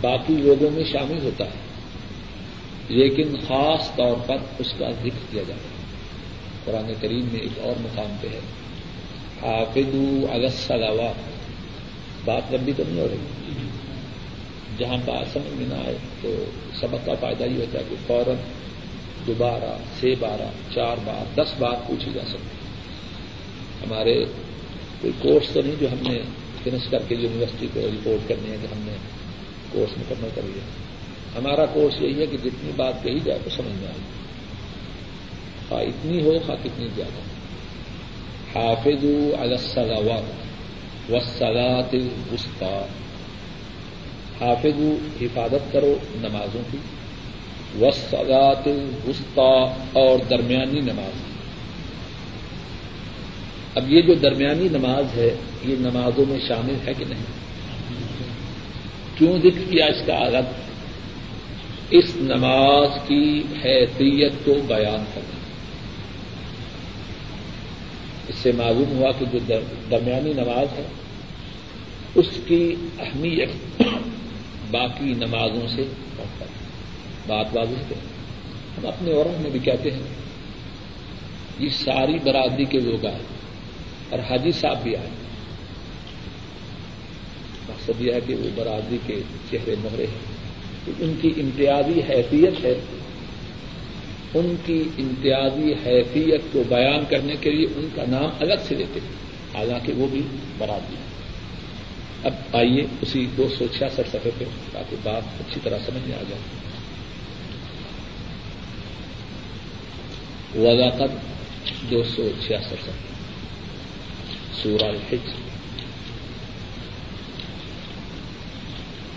باقی 0.00 0.34
لوگوں 0.34 0.70
میں 0.70 0.84
شامل 0.92 1.18
ہوتا 1.22 1.44
ہے، 1.44 1.58
لیکن 2.88 3.36
خاص 3.48 3.96
طور 3.96 4.16
پر 4.26 4.36
اس 4.58 4.74
کا 4.78 4.90
ذکر 4.90 5.32
کیا 5.32 5.42
جاتا 5.48 5.54
ہے۔ 5.54 5.76
قرآن 6.64 6.92
کریم 7.00 7.28
میں 7.32 7.40
ایک 7.40 7.58
اور 7.58 7.80
مقام 7.80 8.16
پہ 8.20 8.26
ہے۔ 8.26 8.40
حافظ 9.42 9.96
السلوا 10.30 11.12
بات 12.24 12.52
لمبی 12.52 12.72
تو 12.76 12.82
نہیں 12.88 13.00
ہو 13.00 13.08
رہی۔ 13.10 13.52
جہاں 14.78 14.96
بات 15.04 15.26
سمجھ 15.32 15.60
میں 15.60 15.66
نہ 15.68 15.74
آئے 15.74 15.98
تو 16.22 16.44
سبق 16.80 17.06
کا 17.06 17.14
فائدہ 17.20 17.44
یہ 17.44 17.56
ہوتا 17.56 17.78
ہے 17.78 17.84
کہ 17.88 17.96
فوراً 18.06 18.34
دوبارہ، 19.26 19.76
چھ 20.00 20.14
بارہ، 20.18 20.74
چار 20.74 20.96
بار، 21.04 21.34
دس 21.34 21.54
بار 21.58 21.74
پوچھی 21.86 22.10
جا 22.14 22.26
سکتی 22.28 22.66
ہمارے 23.84 24.24
کوئی 25.00 25.12
کورس 25.18 25.48
تو 25.52 25.60
نہیں 25.62 25.74
جو 25.80 25.92
ہم 25.92 26.12
نے 26.12 26.18
فنش 26.64 26.88
کر 26.90 26.98
کے 27.08 27.14
یونیورسٹی 27.14 27.66
کو 27.74 27.80
رپورٹ 27.80 28.28
کرنی 28.28 28.50
ہے 28.50 28.56
کہ 28.62 28.66
ہم 28.66 28.80
نے 28.84 28.92
کورس 29.72 29.98
مکمل 29.98 30.28
کر 30.34 30.42
لیا۔ 30.44 30.62
ہمارا 31.38 31.66
کورس 31.66 31.94
یہی 32.00 32.20
ہے 32.20 32.26
کہ 32.26 32.36
جتنی 32.36 32.70
بات 32.76 33.02
کہی 33.02 33.20
جائے 33.24 33.38
تو 33.44 33.50
سمجھ 33.50 33.80
میں 33.80 33.88
آئے۔ 33.88 33.98
خواہ 35.68 35.82
اتنی 35.82 36.22
ہو 36.22 36.38
خواہ 36.46 36.56
کتنی 36.64 36.88
زیادہ۔ 36.94 37.20
حافظ 38.58 39.04
السلاوات 39.38 40.46
وسلاط 41.10 41.94
الوسطی۔ 41.94 42.84
حافظ 44.40 44.80
حفاظت 45.20 45.72
کرو 45.72 45.96
نمازوں 46.14 46.60
کی۔ 46.70 46.78
وسلاط 47.80 48.66
الوسطی 48.66 49.88
اور 49.92 50.18
درمیانی 50.30 50.80
نماز۔ 50.80 51.26
اب 53.74 53.92
یہ 53.92 54.02
جو 54.02 54.14
درمیانی 54.14 54.68
نماز 54.68 55.04
ہے، 55.16 55.34
یہ 55.62 55.76
نمازوں 55.78 56.24
میں 56.28 56.38
شامل 56.48 56.74
ہے 56.86 56.92
کہ 56.98 57.04
نہیں؟ 57.04 57.24
کیوں 59.18 59.38
ذکر 59.38 59.70
کیا 59.70 59.86
اس 59.86 60.06
کا 60.06 60.14
عادت 60.14 60.66
اس 61.90 62.04
نماز 62.16 62.88
کی 63.06 63.42
حیثیت 63.64 64.32
کو 64.44 64.54
بیان 64.66 65.04
کرنا۔ 65.14 65.36
اس 68.28 68.34
سے 68.42 68.52
معلوم 68.52 68.98
ہوا 68.98 69.10
کہ 69.18 69.24
جو 69.32 69.38
درمیانی 69.90 70.32
نماز 70.32 70.78
ہے، 70.78 70.86
اس 72.14 72.26
کی 72.46 72.74
اہمیت 72.98 73.82
باقی 74.70 75.04
نمازوں 75.04 75.68
سے 75.76 75.82
بات 77.26 77.46
واضح 77.52 77.76
ہے 77.76 77.94
ہم 78.78 78.86
اپنے 78.86 79.12
اور 79.12 79.40
میں 79.40 79.50
بھی 79.50 79.60
کہتے 79.60 79.90
ہیں، 79.90 80.02
یہ 81.58 81.68
ساری 81.68 82.18
برادری 82.18 82.64
کے 82.64 82.80
لوگ 82.80 83.06
آئے، 83.06 83.18
اور 84.10 84.18
حاجی 84.18 84.52
صاحب 84.52 84.82
بھی 84.82 84.96
آئے۔ 84.96 85.08
مقصد 87.68 88.00
یہ 88.00 88.12
ہے 88.12 88.18
کہ 88.26 88.34
وہ 88.34 88.48
برادری 88.54 88.98
کے 89.06 89.20
چہرے 89.50 89.74
مہرے 89.78 90.06
ہیں۔ 90.06 90.36
ان 90.98 91.14
کی 91.20 91.32
امتیازی 91.36 92.00
حیثیت 92.00 92.64
ہے۔ 92.64 92.74
ان 94.34 94.54
کی 94.64 94.82
امتیازی 94.98 95.72
حیثیت 95.86 96.40
کو 96.52 96.62
بیان 96.68 97.04
کرنے 97.10 97.34
کے 97.40 97.50
لیے 97.50 97.66
ان 97.76 97.88
کا 97.94 98.02
نام 98.08 98.28
الگ 98.40 98.54
سے 98.68 98.74
لیتے 98.74 99.00
ہیں، 99.00 99.10
حالانکہ 99.54 99.92
وہ 99.92 100.06
بھی 100.10 100.22
برادری 100.58 100.96
ہے 100.96 101.16
اب 102.24 102.56
آئیے 102.56 102.86
اسی 103.02 103.26
دو 103.36 103.48
سو 103.58 103.66
چھیاسٹھ 103.76 104.08
سفے 104.12 104.30
پہ، 104.38 104.44
تاکہ 104.72 104.96
بات 105.02 105.22
اچھی 105.40 105.60
طرح 105.64 105.78
سمجھ 105.78 106.08
میں 106.08 106.18
آ 106.18 106.22
جائے۔ 106.28 106.42
وضاقت 110.54 111.10
دو 111.90 112.02
سو 112.04 112.28
چھیاسٹھ 112.46 112.82
سفے 112.82 112.90
سورہ 114.62 114.84
الحج۔ 114.84 115.30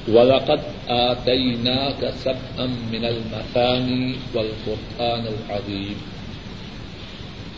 ولاقت 0.08 0.92
آتینا 0.92 1.90
کا 2.00 2.12
سب 2.12 2.62
ام 2.62 2.72
من 2.72 3.06
المسانی 3.06 4.14
والقرآن 4.34 5.28
العظیم۔ 5.28 5.94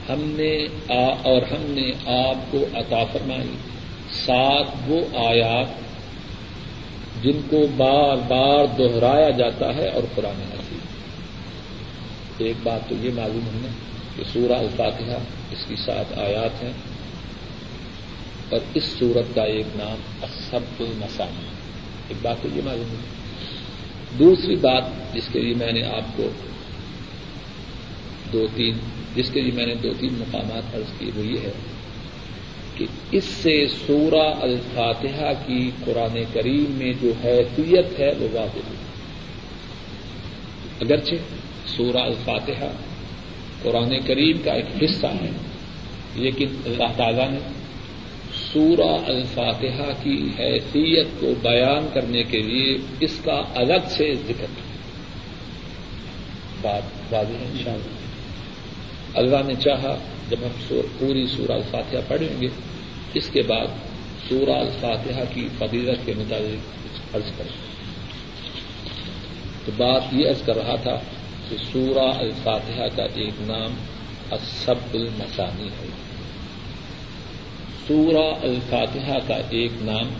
ہم 0.10 0.21
نے 0.23 0.65
آ 0.89 1.13
اور 1.23 1.41
ہم 1.41 1.62
نے 1.62 1.91
آپ 2.05 2.51
کو 2.51 2.65
عطا 2.73 3.03
فرمائی۔ 3.03 3.55
سات 4.12 4.65
وہ 4.88 5.17
آیات 5.17 5.91
جن 7.23 7.41
کو 7.49 7.67
بار 7.77 8.17
بار 8.17 8.65
دوہرایا 8.77 9.29
جاتا 9.29 9.75
ہے 9.75 9.88
اور 9.88 10.03
قرآن 10.15 10.41
حسین 10.41 10.61
ایک 12.43 12.56
بات 12.63 12.89
تو 12.89 12.95
یہ 13.01 13.10
معلوم 13.15 13.63
ہے 13.63 13.69
کہ 14.15 14.23
سورہ 14.34 14.54
الفاتحہ 14.54 15.17
اس 15.51 15.65
کی 15.67 15.75
سات 15.75 16.17
آیات 16.17 16.63
ہیں 16.63 16.73
اور 18.49 18.60
اس 18.73 18.84
سورت 18.84 19.36
کا 19.36 19.43
ایک 19.43 19.65
نام 19.75 20.23
اسب 20.23 20.84
المسانی 20.84 21.45
ایک 22.08 22.17
بات 22.21 22.41
تو 22.41 22.47
یہ 22.56 22.62
معلوم 22.65 22.89
ہے۔ 22.89 23.21
دوسری 24.19 24.56
بات 24.56 24.84
جس 25.13 25.23
کے 25.32 25.39
لیے 25.39 25.54
میں 25.54 25.71
نے 25.71 25.84
آپ 25.84 26.17
کو 26.17 26.30
دو 28.34 28.47
تین 28.56 28.77
جس 29.15 29.30
کے 29.30 29.41
لیے 29.41 29.51
میں 29.51 29.65
نے 29.65 29.75
دو 29.75 29.89
تین 29.99 30.13
مقامات 30.13 30.75
عرض 30.75 30.99
کیے 30.99 31.12
وہ 31.15 31.25
یہ 31.25 31.39
ہے 31.39 31.51
کہ 32.75 32.86
اس 33.12 33.23
سے 33.23 33.67
سورہ 33.88 34.34
الفاتحہ 34.41 35.34
کی 35.45 35.71
قرآن 35.86 36.23
کریم 36.34 36.65
میں 36.69 36.93
جو 37.01 37.13
حیثیت 37.23 37.99
ہے 37.99 38.12
وہ 38.19 38.27
واضح 38.34 38.60
ہوئی۔ 38.67 38.77
اگرچہ 40.82 41.15
سورہ 41.81 41.97
الفاتحہ 41.97 42.71
قرآن 43.63 43.99
کریم 44.05 44.37
کا 44.43 44.51
ایک 44.51 44.83
حصہ 44.83 45.07
ہے۔ 45.07 45.29
لیکن 46.15 46.47
اللہ 46.65 46.97
تعالیٰ 46.97 47.29
نے 47.29 47.39
سورہ 48.53 49.05
الفاتحہ 49.05 50.03
کی 50.03 50.29
حیثیت 50.39 51.07
کو 51.19 51.33
بیان 51.41 51.87
کرنے 51.93 52.23
کے 52.23 52.39
لیے 52.39 52.77
اس 52.99 53.19
کا 53.23 53.41
الگ 53.55 53.87
سے 53.89 54.15
ذکر 54.27 54.45
بات 56.61 57.13
واضح 57.13 57.33
ہے 57.33 57.45
ان 57.51 57.57
شاء 57.63 57.71
اللہ 57.71 57.97
اللہ 59.13 59.47
نے 59.47 59.53
چاہا 59.55 59.97
جب 60.29 60.37
ہم 60.43 60.75
پوری 60.99 61.27
سورہ 61.27 61.51
الفاتحہ 61.51 61.99
پڑھیں 62.07 62.41
گے، 62.41 62.47
اس 63.13 63.29
کے 63.29 63.41
بعد 63.41 63.67
سورہ 64.29 64.51
الفاتحہ 64.51 65.23
کی 65.33 65.47
فضیلت 65.57 66.05
کے 66.05 66.13
مطابق 66.17 67.15
عرض 67.15 67.31
کریں 67.37 67.71
تو 69.65 69.71
بات 69.77 70.01
یہ 70.11 70.29
عرض 70.29 70.41
کر 70.41 70.55
رہا 70.55 70.75
تھا 70.75 70.99
کہ 71.51 71.57
سورہ 71.73 72.17
الفاتحہ 72.17 72.95
کا 72.95 73.03
ایک 73.03 73.33
نام 73.39 73.75
اسب 74.31 74.93
المسانی 74.93 75.67
ہے۔ 75.67 75.87
سورہ 77.87 78.35
الفاتحہ 78.41 79.17
کا 79.27 79.35
ایک 79.49 79.71
نام 79.81 80.13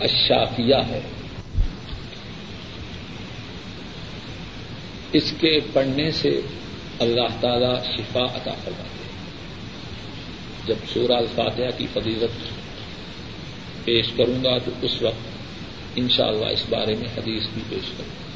اشافیہ 0.00 0.74
ہے۔ 0.88 1.00
اس 5.12 5.34
کے 5.40 5.58
پڑھنے 5.72 6.10
سے 6.10 6.40
اللہ 6.98 7.40
تعالی 7.40 7.96
شفا 7.96 8.24
عطا 8.24 8.52
فرماتے 8.64 8.82
ہیں۔ 8.82 9.08
جب 10.66 10.76
سورہ 10.94 11.12
الفاتحہ 11.12 11.78
کی 11.78 11.86
فضیلت 11.92 12.44
پیش 13.84 14.06
کروں 14.16 14.44
گا 14.44 14.58
تو 14.58 14.70
اس 14.82 15.02
وقت 15.02 15.37
انشاءاللہ 15.98 16.46
اس 16.46 16.62
بارے 16.70 16.94
میں 16.94 17.08
حدیث 17.18 17.42
بھی 17.54 17.62
پیش 17.68 17.88
کروں۔ 17.98 18.10
گا 18.10 18.28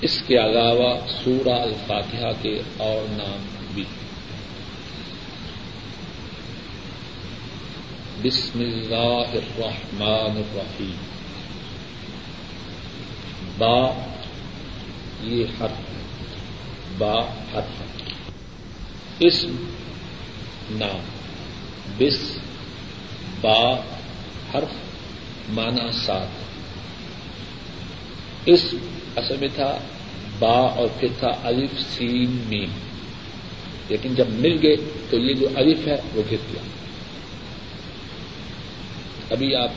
اس 0.00 0.22
کے 0.26 0.38
علاوہ 0.38 1.00
سورہ 1.24 1.60
الفاتحہ 1.62 2.42
کے 2.42 2.62
اور 2.76 3.12
نام 3.12 3.64
بھی۔ 3.74 3.84
بسم 8.22 8.60
اللہ 8.60 9.38
الرحمن 9.38 10.36
الرحیم۔ 10.36 10.96
با 13.58 13.90
یہ 15.22 15.44
حرف 15.60 15.80
با 16.98 17.20
حرف۔ 17.54 17.82
اسم 19.18 19.56
نام۔ 20.70 21.00
بس 21.98 22.38
با 23.40 23.80
حرف 24.54 24.72
مانا 25.48 25.92
سات۔ 25.92 26.26
اسم 28.46 28.76
اصل 29.16 29.36
میں 29.40 29.48
تھا 29.54 29.78
با 30.38 30.60
اور 30.60 30.88
پھر 31.00 31.08
تھا 31.18 31.28
الف، 31.42 31.80
سین، 31.98 32.40
میم۔ 32.46 32.68
لیکن 33.88 34.14
جب 34.14 34.24
مل 34.28 34.58
گئے 34.62 34.76
تو 35.10 35.18
یہ 35.18 35.34
جو 35.34 35.48
الف 35.54 35.86
ہے 35.86 35.96
وہ 36.14 36.22
گر 36.30 36.36
گیا۔ 36.52 36.62
ابھی 39.30 39.54
آپ 39.54 39.70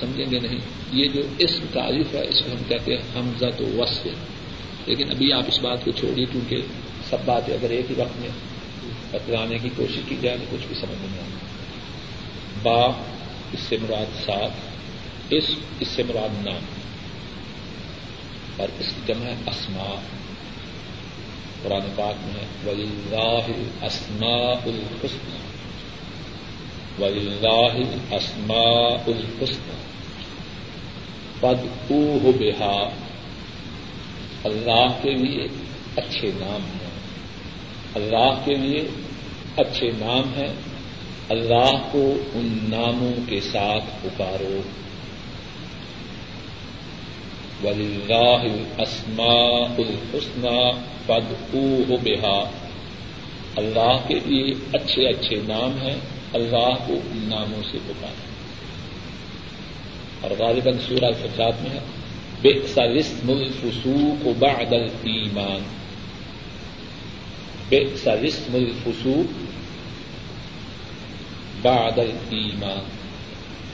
سمجھیں 0.00 0.26
گے 0.30 0.38
نہیں، 0.38 0.58
یہ 0.92 1.08
جو 1.08 1.22
اسم 1.38 1.64
تعریف 1.72 2.14
ہے، 2.14 2.20
اس 2.20 2.40
کو 2.44 2.50
ہم 2.50 2.62
کہتے 2.68 2.96
ہیں 2.96 3.02
حمزہ 3.16 3.46
تو 3.56 3.64
وصف۔ 3.64 4.08
لیکن 4.86 5.10
ابھی 5.10 5.32
آپ 5.32 5.42
اس 5.46 5.58
بات 5.58 5.84
کو 5.84 5.90
چھوڑیے 5.90 6.26
کیونکہ 6.32 6.56
سب 7.10 7.16
باتیں 7.24 7.54
اگر 7.54 7.70
ایک 7.70 7.90
ہی 7.90 8.00
وقت 8.00 8.20
میں 8.20 8.28
بتلانے 9.10 9.58
کی 9.58 9.68
کوشش 9.76 10.00
کی 10.08 10.16
جائے 10.22 10.38
تو 10.38 10.56
کچھ 10.56 10.66
بھی 10.66 10.74
سمجھ 10.74 10.98
نہیں 10.98 11.20
آتا 11.20 11.47
با، 12.62 12.86
اس 13.52 13.60
سے 13.60 13.76
مراد 13.82 14.26
ساتھ 14.26 14.52
اس 15.30 15.44
اس 15.80 15.88
سے 15.88 16.02
مراد 16.02 16.46
نام، 16.46 16.60
اور 18.56 18.68
اس 18.80 18.86
کی 18.86 19.00
جمع 19.06 19.26
ہے 19.26 19.34
اسما 19.46 19.94
قرآن 21.62 21.80
پاک 21.96 22.14
میں 22.24 22.68
ولی 22.68 22.86
اسما 23.82 24.52
الحسن 24.66 25.36
ولی 27.02 27.36
اسما 28.10 28.88
الحسن 29.06 29.70
پد 31.40 31.90
او 31.90 32.32
بہا 32.38 32.88
اللہ 34.44 34.86
کے 35.02 35.10
لیے 35.10 35.48
اچھے 35.96 36.30
نام 36.34 36.64
ہیں۔ 36.64 36.90
اللہ 37.94 38.40
کے 38.44 38.54
لیے 38.54 38.88
اچھے 39.56 39.90
نام 39.90 40.34
ہیں۔ 40.36 40.54
اللہ 41.28 41.88
کو 41.92 42.14
ان 42.34 42.58
ناموں 42.68 43.12
کے 43.26 43.40
ساتھ 43.40 43.84
پکارو۔ 44.02 44.60
ولی 47.64 47.98
اسما 48.78 49.64
الحسن 49.78 50.46
پد 51.06 51.54
او 51.54 51.96
بہا 52.02 52.50
اللہ 53.56 53.98
کے 54.08 54.14
لیے 54.14 54.54
اچھے 54.72 55.08
اچھے 55.08 55.36
نام 55.36 55.80
ہیں، 55.82 55.96
اللہ 56.32 56.74
کو 56.86 56.92
ان 56.92 57.28
ناموں 57.30 57.62
سے 57.72 57.78
پکارو۔ 57.86 58.28
اور 60.20 60.30
غالباً 60.38 60.78
سورہ 60.88 61.12
فجات 61.12 61.62
میں 61.62 61.70
ہے 61.70 61.78
بے 62.42 62.52
سلسم 62.74 63.30
الفسوق 63.30 64.26
بعد 64.38 64.72
الایمان۔ 64.72 65.62
بے 67.68 67.96
سلسم 67.96 68.54
الفسوق 68.54 69.47
بعد 71.62 71.98
الایمان۔ 71.98 72.84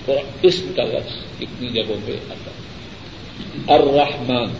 اور 0.07 0.17
اسم 0.43 0.73
کا 0.77 0.83
لفظ 0.83 1.41
کتنی 1.41 1.69
جگہوں 1.69 1.97
پہ 2.07 2.13
آتا 2.31 2.51
ہے۔ 2.51 2.75
الرحمن۔ 3.75 4.53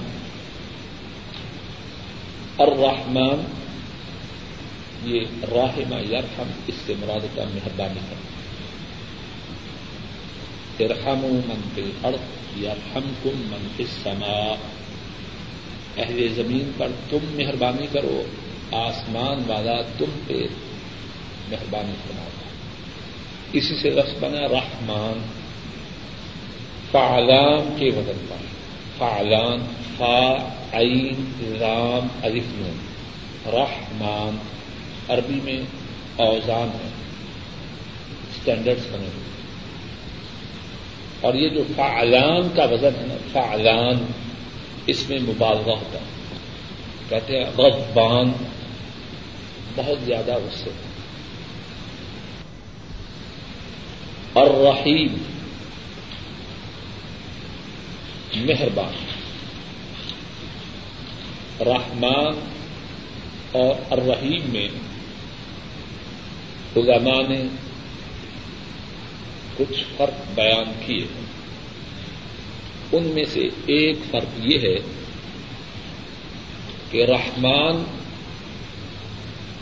الرحمن، 2.59 3.45
یہ 5.05 5.21
راہما 5.43 5.97
یرحم 5.97 6.51
اس 6.67 6.75
سے 6.87 6.95
مراد 7.01 7.37
کا 7.37 7.45
مہربانی 7.55 8.01
ہے۔ 8.01 8.15
ارحم 10.85 11.19
من 11.19 11.61
فی 11.75 11.83
الارض 11.83 12.65
یرحمکم 12.65 13.37
من 13.37 13.69
فی 13.77 13.83
السماء۔ 13.83 14.55
اہل 15.97 16.29
زمین 16.29 16.71
پر 16.79 16.89
تم 17.11 17.19
مہربانی 17.25 17.87
کرو، 17.93 18.23
آسمان 18.73 19.43
والا 19.47 19.83
تم 19.99 20.21
پہ 20.27 20.35
مہربانی 21.49 21.93
فرماتا 22.07 22.44
اسی 23.55 23.77
سے 23.77 23.91
لفظ 23.91 24.15
بنا 24.21 24.41
رحمان۔ 24.41 25.23
فعلان 26.91 27.77
کے 27.79 27.87
وزن 27.87 28.27
پر۔ 28.29 28.37
فعلان، 28.99 29.61
فا، 29.97 30.33
عین 30.73 31.31
رام 31.61 32.07
الف، 32.23 32.45
نون۔ 32.49 32.77
رحمان، 33.47 34.37
عربی 35.09 35.41
میں 35.43 35.59
اوزان 36.17 36.69
ہے۔ 36.85 36.89
اسٹینڈرڈس 38.37 38.87
بنے۔ 38.93 39.07
ہوئے 39.07 39.35
اور 41.21 41.35
یہ 41.35 41.49
جو 41.49 41.65
فعلان 41.77 42.49
کا 42.57 42.65
وزن 42.65 42.91
ہے 43.01 43.07
نا، 43.07 43.15
فعلان، 43.33 44.07
اس 44.87 45.11
میں 45.11 45.19
مبالغہ 45.19 45.73
ہوتا 45.73 45.99
ہے۔ 45.99 46.37
کہتے 47.09 47.39
ہیں 47.39 47.51
غضبان، 47.59 48.33
بہت 49.75 49.99
زیادہ 50.05 50.33
اس 50.33 50.67
سے 54.35 54.41
اور 54.41 54.51
رحیم 54.51 55.17
مہربان۔ 58.37 58.95
رحمان 61.61 62.51
اور 63.53 63.75
الرحیم 63.91 64.51
میں 64.51 64.69
علماء 66.77 67.29
نے 67.29 67.43
کچھ 69.57 69.85
فرق 69.97 70.35
بیان 70.35 70.73
کیے 70.87 71.07
ان 72.93 73.05
میں 73.05 73.25
سے 73.25 73.41
ایک 73.67 73.99
فرق 74.11 74.39
یہ 74.39 74.59
ہے 74.59 74.77
کہ 76.91 77.05
رحمان 77.05 77.85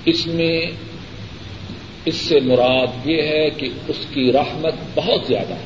اس 0.04 0.26
میں 0.26 0.66
اس 2.04 2.14
سے 2.14 2.40
مراد 2.40 3.06
یہ 3.06 3.22
ہے 3.22 3.50
کہ 3.50 3.68
اس 3.88 3.96
کی 4.14 4.32
رحمت 4.32 4.74
بہت 4.94 5.26
زیادہ 5.26 5.54
ہے۔ 5.54 5.64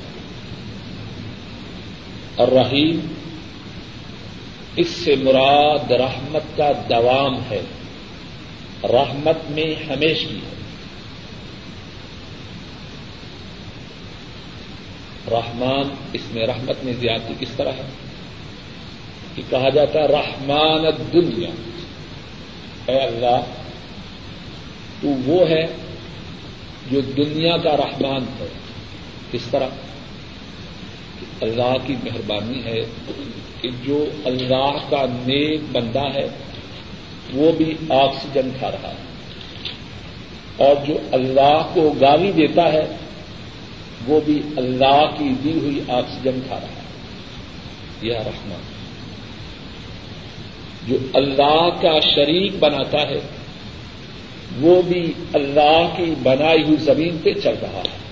اور 2.37 2.49
رحیم 2.49 3.01
اس 4.77 4.89
سے 4.89 5.17
مراد 5.17 5.91
رحمت 5.91 6.57
کا 6.57 6.73
دوام 6.73 7.35
ہے۔ 7.51 7.61
رحمت 8.83 9.51
میں 9.51 9.89
ہمیشہ 9.89 10.33
ہے۔ 10.33 10.57
رحمان، 15.31 15.95
اس 16.13 16.21
میں 16.31 16.47
رحمت 16.47 16.85
میں 16.85 16.93
زیادتی 16.93 17.35
کس 17.41 17.49
طرح 17.57 17.73
ہے؟ 17.77 17.89
کہ 19.35 19.43
کہا 19.51 19.69
جاتا 19.69 19.99
ہے 19.99 20.07
رحمان 20.07 20.85
دنیا 21.13 21.51
اے 22.87 22.99
اللہ، 22.99 23.41
تو 25.01 25.09
وہ 25.09 25.49
ہے 25.49 25.86
جو 26.91 27.01
دنیا 27.01 27.57
کا 27.57 27.77
رحمان 27.77 28.25
ہے، 28.41 28.47
کس 29.33 29.41
طرح؟ 29.51 29.69
اللہ 31.41 31.75
کی 31.87 31.97
مہربانی 32.05 32.65
ہے 32.65 32.81
کہ 33.61 33.69
جو 33.85 34.05
اللہ 34.25 34.91
کا 34.91 35.07
نیک 35.11 35.61
بندہ 35.73 36.05
ہے، 36.15 36.29
وہ 37.33 37.53
بھی 37.53 37.75
آکسیجن 37.91 38.49
کھا 38.59 38.71
رہا 38.71 38.89
ہے۔ 38.89 39.05
اور 40.57 40.87
جو 40.87 40.99
اللہ 41.13 41.71
کو 41.75 41.93
گالی 42.01 42.33
دیتا 42.33 42.73
ہے، 42.73 42.87
وہ 44.07 44.21
بھی 44.25 44.43
اللہ 44.57 45.05
کی 45.19 45.29
دی 45.45 45.53
ہوئی 45.53 45.81
آکسیجن 45.89 46.41
کھا 46.47 46.61
رہا 46.61 46.69
ہے۔ 46.69 46.87
یہ 48.03 48.15
رحمان۔ 48.15 48.61
جو 50.87 50.97
اللہ 51.15 51.69
کا 51.83 52.01
شریک 52.01 52.53
بناتا 52.59 52.99
ہے 52.99 53.36
وہ 54.61 54.83
بھی 54.83 55.13
اللہ 55.33 55.89
کی 55.97 56.15
بنائی 56.23 56.63
ہوئی 56.63 56.77
زمین 56.77 57.19
پہ 57.23 57.33
چل 57.43 57.55
رہا 57.63 57.83
ہے۔ 57.85 58.07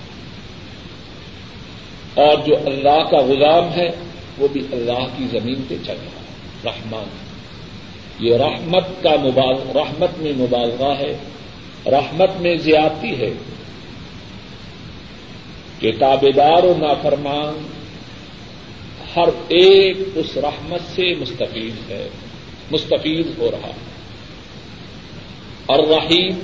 اور 2.13 2.37
جو 2.45 2.55
اللہ 2.65 3.09
کا 3.11 3.17
غلام 3.17 3.73
ہے، 3.75 3.89
وہ 4.37 4.47
بھی 4.47 4.61
اللہ 4.71 5.17
کی 5.17 5.39
زمین 5.39 5.55
پہ 5.67 5.75
چل 5.85 5.93
رہا 5.93 6.21
ہے۔ 6.21 6.25
رحمان۔ 6.65 7.07
یہ 8.19 8.35
رحمت 8.35 9.03
کا 9.03 9.15
رحمت 9.75 10.09
میں 10.17 10.33
مبالغہ 10.37 10.93
ہے۔ 10.99 11.17
رحمت 11.85 12.29
میں 12.41 12.55
زیادتی 12.55 13.19
ہے۔ 13.19 13.33
کہ 15.79 15.91
تابے 15.99 16.31
دار 16.31 16.63
و 16.63 16.73
نافرمان 16.77 17.67
ہر 19.15 19.27
ایک 19.47 19.97
اس 20.15 20.37
رحمت 20.37 20.95
سے 20.95 21.15
مستفید 21.15 21.91
ہے، 21.91 22.09
مستفید 22.71 23.27
ہو 23.37 23.51
رہا 23.51 23.67
ہے۔ 23.67 23.94
اور 25.65 25.87
رحیم 25.87 26.39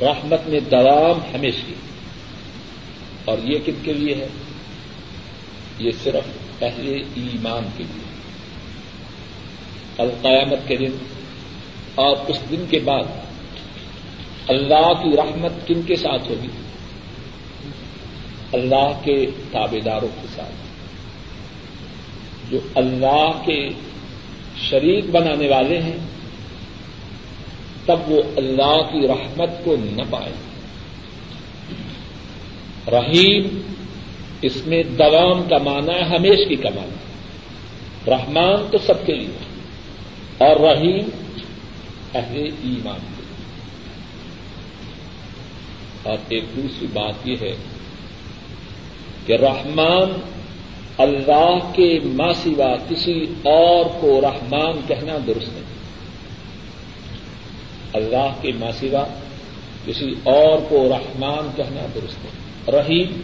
رحمت 0.00 0.48
میں 0.48 0.60
دوام 0.60 1.34
ہمیشہ 1.34 1.72
اور 3.24 3.38
یہ 3.38 3.58
کن 3.66 3.72
کے 3.82 3.92
لیے 3.92 4.14
ہے؟ 4.14 4.28
یہ 5.78 5.90
صرف 6.02 6.58
پہلے 6.58 6.92
ایمان 7.14 7.68
کے 7.76 7.84
لیے۔ 7.84 8.04
القیامت 9.98 10.68
کے 10.68 10.76
دن 10.76 10.90
اور 11.94 12.16
اس 12.28 12.40
دن 12.50 12.64
کے 12.70 12.78
بعد 12.78 13.04
اللہ 14.48 14.92
کی 15.02 15.16
رحمت 15.16 15.68
کن 15.68 15.82
کے 15.82 15.96
ساتھ 15.96 16.28
ہوگی؟ 16.28 16.48
اللہ 18.52 19.00
کے 19.04 19.26
تابے 19.50 19.80
داروں 19.80 20.08
کے 20.22 20.28
ساتھ۔ 20.36 20.54
جو 22.50 22.58
اللہ 22.74 23.42
کے 23.46 23.68
شریک 24.70 25.04
بنانے 25.10 25.48
والے 25.48 25.82
ہیں 25.82 25.96
تب 27.86 27.98
وہ 28.06 28.22
اللہ 28.36 28.82
کی 28.92 29.08
رحمت 29.08 29.64
کو 29.64 29.76
نہ 29.80 30.02
پائیں 30.10 30.50
رحیم 32.90 33.60
اس 34.42 34.66
میں 34.66 34.82
دوام 34.82 35.42
کا 35.42 35.58
مانا 35.58 35.92
ہے 35.94 36.02
ہمیش 36.02 36.48
کی 36.48 36.56
کمانا 36.56 36.94
رحمان 38.06 38.68
تو 38.70 38.78
سب 38.86 39.06
کے 39.06 39.14
لیے۔ 39.14 39.50
اور 40.38 40.60
رحیم 40.60 41.08
اہل 42.14 42.36
ایمان۔ 42.36 42.98
کے 42.98 43.20
اور 46.02 46.18
ایک 46.28 46.44
دوسری 46.56 46.86
بات 46.86 47.14
یہ 47.24 47.36
ہے 47.40 47.56
کہ 49.26 49.32
رحمان 49.32 50.20
اللہ 50.98 51.72
کے 51.74 51.98
ماں 52.04 52.32
سوا 52.32 52.76
کسی 52.88 53.24
اور 53.42 53.84
کو 54.00 54.20
رحمان 54.20 54.80
کہنا 54.88 55.18
درست 55.26 55.48
نہیں۔ 55.48 55.69
اللہ 57.92 58.32
کے 58.40 58.52
ماں 58.58 58.70
کسی 59.86 60.10
اور 60.24 60.58
کو 60.68 60.88
رحمان 60.88 61.50
کہنا 61.56 61.86
درست 61.94 62.16
نہیں 62.24 62.80
رحیم، 62.80 63.20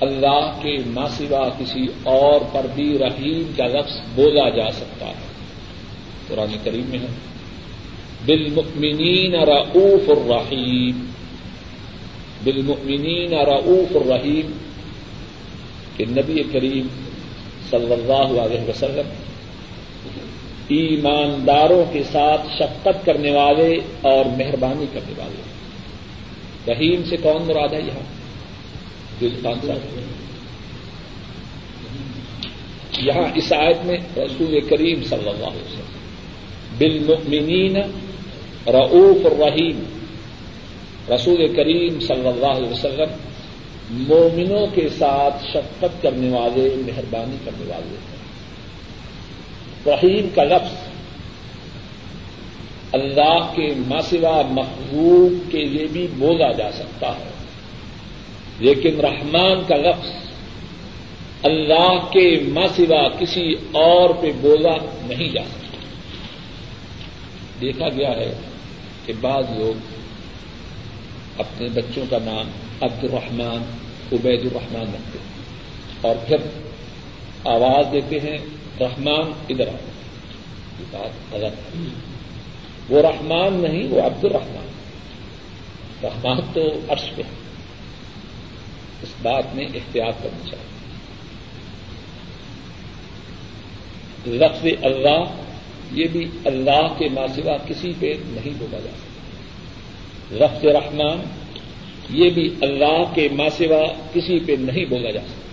اللہ 0.00 0.58
کے 0.62 0.76
ماں 0.86 1.08
کسی 1.58 1.86
اور 2.02 2.40
پر 2.52 2.66
بھی 2.74 2.98
رحیم 2.98 3.52
کا 3.56 3.66
لفظ 3.66 3.92
بولا 4.14 4.48
جا 4.48 4.70
سکتا 4.70 5.06
ہے۔ 5.06 5.12
قرآن 6.28 6.56
کریم 6.64 6.84
میں 6.88 6.98
ہے۔ 6.98 7.06
بالمؤمنین 8.26 9.34
رعوف 9.34 10.10
الرحیم۔ 10.10 11.04
بالمؤمنین 12.44 13.32
رعوف 13.32 13.96
الرحیم، 13.96 14.50
کہ 15.96 16.04
نبی 16.08 16.42
کریم 16.52 16.86
صلی 17.70 17.92
اللہ 17.92 18.40
علیہ 18.40 18.60
وسلم 18.68 19.17
ایمانداروں 20.68 21.84
کے 21.92 22.02
ساتھ 22.12 22.46
شفقت 22.58 23.06
کرنے 23.06 23.30
والے 23.30 23.80
اور 24.02 24.24
مہربانی 24.24 24.86
کرنے 24.92 25.12
والے۔ 25.18 25.42
رحیم 26.72 27.04
سے 27.04 27.16
کون 27.16 27.42
مراد 27.42 27.68
ہے 27.72 27.80
یہاں؟ 27.80 28.18
دلفان 29.20 29.66
صاحب۔ 29.66 30.00
یہاں 33.06 33.26
اس 33.34 33.52
آیت 33.52 33.76
میں 33.84 33.96
رسول 34.16 34.60
کریم 34.60 35.02
صلی 35.02 35.28
اللہ 35.28 35.46
علیہ 35.46 35.66
وسلم۔ 35.66 35.98
بالمؤمنین 36.78 37.76
رعوف 38.66 39.26
الرحیم۔ 39.26 39.82
رسول 41.14 41.56
کریم 41.56 42.00
صلی 42.00 42.28
اللہ 42.28 42.46
علیہ 42.46 42.70
وسلم 42.70 43.10
مومنوں 43.90 44.66
کے 44.74 44.88
ساتھ 44.98 45.46
شفقت 45.46 46.02
کرنے 46.02 46.30
والے، 46.30 46.74
مہربانی 46.86 47.36
کرنے 47.44 47.70
والے۔ 47.70 47.96
ہیں 47.96 48.17
رحیم 49.88 50.28
کا 50.34 50.44
لفظ 50.44 50.74
اللہ 52.92 53.52
کے 53.56 53.74
مسوا 53.76 54.42
محبوب 54.50 55.52
کے 55.52 55.64
لیے 55.64 55.86
بھی 55.86 56.06
بولا 56.16 56.52
جا 56.52 56.72
سکتا 56.72 57.08
ہے۔ 57.08 57.30
لیکن 58.58 59.00
رحمان 59.00 59.62
کا 59.68 59.76
لفظ 59.76 60.10
اللہ 61.42 62.06
کے 62.12 62.40
مسوا 62.48 63.08
کسی 63.18 63.52
اور 63.72 64.10
پہ 64.10 64.32
بولا 64.40 64.76
نہیں 65.06 65.28
جا 65.28 65.42
سکتا۔ 65.44 65.78
دیکھا 67.60 67.88
گیا 67.88 68.10
ہے 68.10 68.34
کہ 69.06 69.12
بعض 69.20 69.44
لوگ 69.58 69.80
اپنے 71.38 71.68
بچوں 71.68 72.04
کا 72.10 72.18
نام 72.24 72.50
عبد 72.80 73.04
الرحمان 73.04 73.62
عبید 74.12 74.40
الرحمان 74.40 74.86
رکھتے 74.94 75.18
ہیں 75.18 75.42
اور 76.00 76.14
پھر 76.26 76.36
آواز 77.44 77.92
دیتے 77.92 78.20
ہیں، 78.20 78.38
رحمان 78.80 79.32
ادھر 79.48 79.68
یہ 80.78 80.84
بات 80.90 81.34
غلط 81.34 81.52
ہے۔ 81.52 81.80
وہ 82.88 83.02
رحمان 83.02 83.54
نہیں، 83.54 83.88
وہ 83.90 84.02
عبد 84.02 84.24
الرحمان 84.24 84.68
رحمان 86.02 86.38
تو 86.54 86.60
عرش 86.88 87.10
پہ 87.16 87.22
ہے۔ 87.22 87.48
اس 89.02 89.08
بات 89.22 89.54
میں 89.54 89.64
احتیاط 89.74 90.22
کرنی 90.22 90.50
چاہیے۔ 90.50 90.78
لفظ 94.38 94.66
اللہ، 94.82 95.24
یہ 95.92 96.06
بھی 96.12 96.30
اللہ 96.44 96.94
کے 96.98 97.08
ماسوا 97.08 97.56
کسی 97.66 97.92
پہ 98.00 98.14
نہیں 98.26 98.58
بولا 98.58 98.78
جا 98.78 98.90
سکتا۔ 98.96 99.18
لفظ 100.36 100.64
رحمان، 100.64 101.22
یہ 102.10 102.30
بھی 102.30 102.54
اللہ 102.60 103.14
کے 103.14 103.28
ماسوا 103.32 103.92
کسی 104.14 104.38
پہ 104.38 104.52
نہیں 104.58 104.84
بولا 104.84 105.10
جا 105.10 105.20
سکتا۔ 105.20 105.47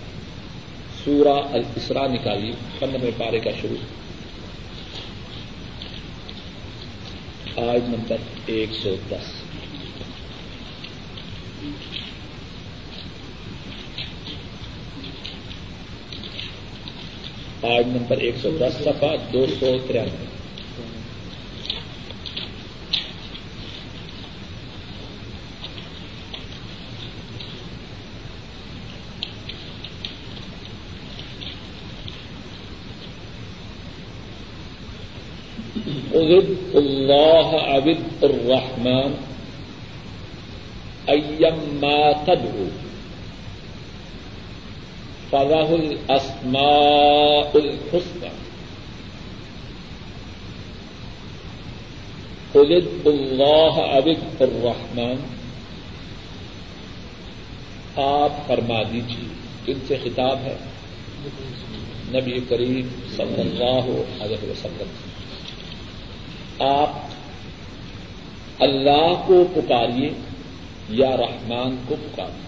سورہ 1.06 1.54
الاسراء 1.54 2.06
نکالی، 2.06 2.52
پندرہ 2.78 3.10
پارے 3.16 3.38
کا 3.38 3.50
شروع۔ 3.60 3.76
آج 7.70 7.80
نمبر 7.88 8.16
ایک 8.46 8.68
سو 8.82 8.96
دس۔ 9.10 9.44
آج 17.64 17.86
نمبر 17.86 18.16
ایک 18.16 18.34
سو 18.42 18.50
دس 18.60 18.84
سفا 18.84 19.14
دو 19.32 19.46
سو 19.60 19.76
ترانوے۔ 19.88 20.35
اللہ، 36.74 37.56
عبد 37.76 38.24
الرحمان 38.24 39.14
ایم 41.06 41.78
ما 41.80 42.12
تدعو 42.24 42.68
فلاح 45.30 45.68
الاسماء 45.68 47.50
الحسنى. 47.54 48.28
خلد 52.52 53.06
اللہ 53.06 53.80
عبد 53.80 54.42
الرحمان 54.42 55.16
آپ 57.96 58.46
فرما 58.46 58.82
دیجیے 58.82 59.28
کن 59.64 59.78
سے 59.88 59.96
خطاب 60.04 60.38
ہے. 60.42 60.56
نبی 62.08 62.40
کریم 62.48 62.88
صلی 63.16 63.40
اللہ 63.40 64.22
علیہ 64.22 64.50
وسلم. 64.50 65.05
آپ 66.58 66.92
اللہ 68.62 69.22
کو 69.26 69.44
پکاریے 69.54 70.10
یا 70.88 71.16
رحمان 71.16 71.76
کو 71.88 71.94
پکاریے۔ 71.94 72.46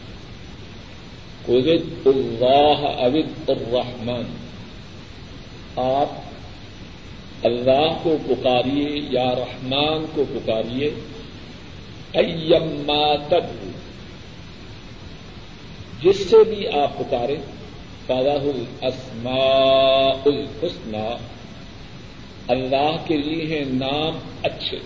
قدت 1.46 2.06
اللہ 2.06 2.86
ابد 3.00 3.50
الرحمان 3.50 4.24
آپ 5.76 6.08
اللہ 7.46 7.98
کو 8.02 8.16
پکاریے 8.28 9.06
یا 9.10 9.34
رحمان 9.34 10.06
کو 10.14 10.24
پکاریے۔ 10.34 10.90
ایما 12.12 13.16
تب 13.28 13.44
جس 16.02 16.30
سے 16.30 16.44
بھی 16.44 16.68
آپ 16.68 16.98
پکارے 16.98 17.36
فلاح 18.06 18.44
الاسماء 18.44 20.20
الحسنى۔ 20.26 21.37
اللہ 22.48 22.96
کے 23.06 23.16
لیے 23.16 23.58
ہیں 23.58 23.64
نام 23.64 24.18
اچھے۔ 24.42 24.78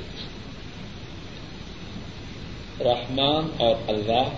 رحمان 2.81 3.49
اور 3.59 3.75
اللہ۔ 3.89 4.29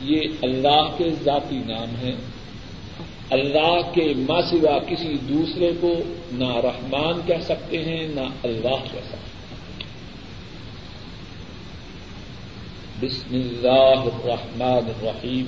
یہ 0.00 0.20
اللہ 0.42 0.96
کے 0.98 1.10
ذاتی 1.24 1.56
نام 1.56 1.96
ہیں۔ 1.96 2.16
اللہ 3.30 3.92
کے 3.94 4.12
ماں 4.16 4.40
سوا 4.40 4.78
کسی 4.78 5.16
دوسرے 5.28 5.72
کو 5.80 5.92
نہ 6.32 6.56
رحمان 6.56 7.20
کہہ 7.26 7.40
سکتے 7.42 7.84
ہیں، 7.84 8.08
نہ 8.08 8.20
اللہ 8.20 8.92
کہہ 8.92 9.08
سکتے 9.08 9.16
ہیں۔ 9.16 9.84
بسم 13.00 13.34
اللہ 13.34 14.00
الرحمن 14.00 14.62
الرحیم۔ 14.62 15.44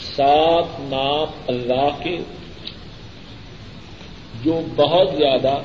سات 0.00 0.80
نام 0.80 1.42
اللہ 1.46 2.04
کے۔ 2.04 2.18
جو 4.44 4.60
بہت 4.76 5.08
زیادہ 5.16 5.58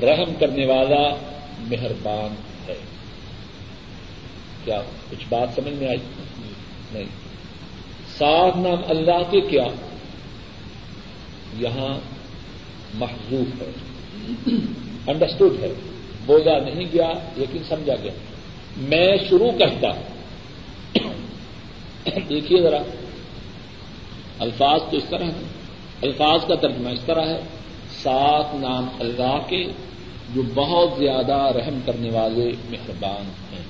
رحم 0.00 0.34
کرنے 0.40 0.66
والا 0.66 1.16
مہربان 1.58 2.34
ہے۔ 2.68 2.74
کیا 4.64 4.82
کچھ 5.10 5.24
بات 5.28 5.48
سمجھ 5.54 5.74
میں 5.74 5.88
آئی؟ 5.88 5.98
نہیں۔ 6.92 7.04
سات 8.18 8.56
نام 8.56 8.82
اللہ 8.88 9.30
کے 9.30 9.40
کیا؟ 9.40 9.64
یہاں 11.56 11.98
محضوف 12.94 13.62
ہے۔ 13.62 13.70
انڈرسٹوڈ 15.06 15.52
ہے۔ 15.62 15.72
بولا 16.26 16.58
نہیں 16.58 16.84
گیا، 16.92 17.12
لیکن 17.36 17.58
سمجھا 17.68 17.94
گیا۔ 18.02 18.12
میں 18.76 19.16
شروع 19.28 19.50
کرتا 19.58 19.88
دیکھیے 22.28 22.62
ذرا۔ 22.62 22.78
الفاظ 24.38 24.80
تو 24.90 24.96
اس 24.96 25.04
طرح 25.10 25.24
ہیں۔ 25.24 25.53
الفاظ 26.02 26.44
کا 26.46 26.54
ترجمہ 26.54 26.88
اس 26.88 27.00
طرح 27.00 27.26
ہے، 27.26 27.40
سات 28.02 28.54
نام 28.54 28.88
اللہ 29.00 29.38
کے 29.48 29.64
جو 30.34 30.42
بہت 30.54 30.88
زیادہ 30.98 31.32
رحم 31.32 31.78
کرنے 31.86 32.10
والے 32.10 32.52
مہربان 32.70 33.30
ہیں۔ 33.52 33.64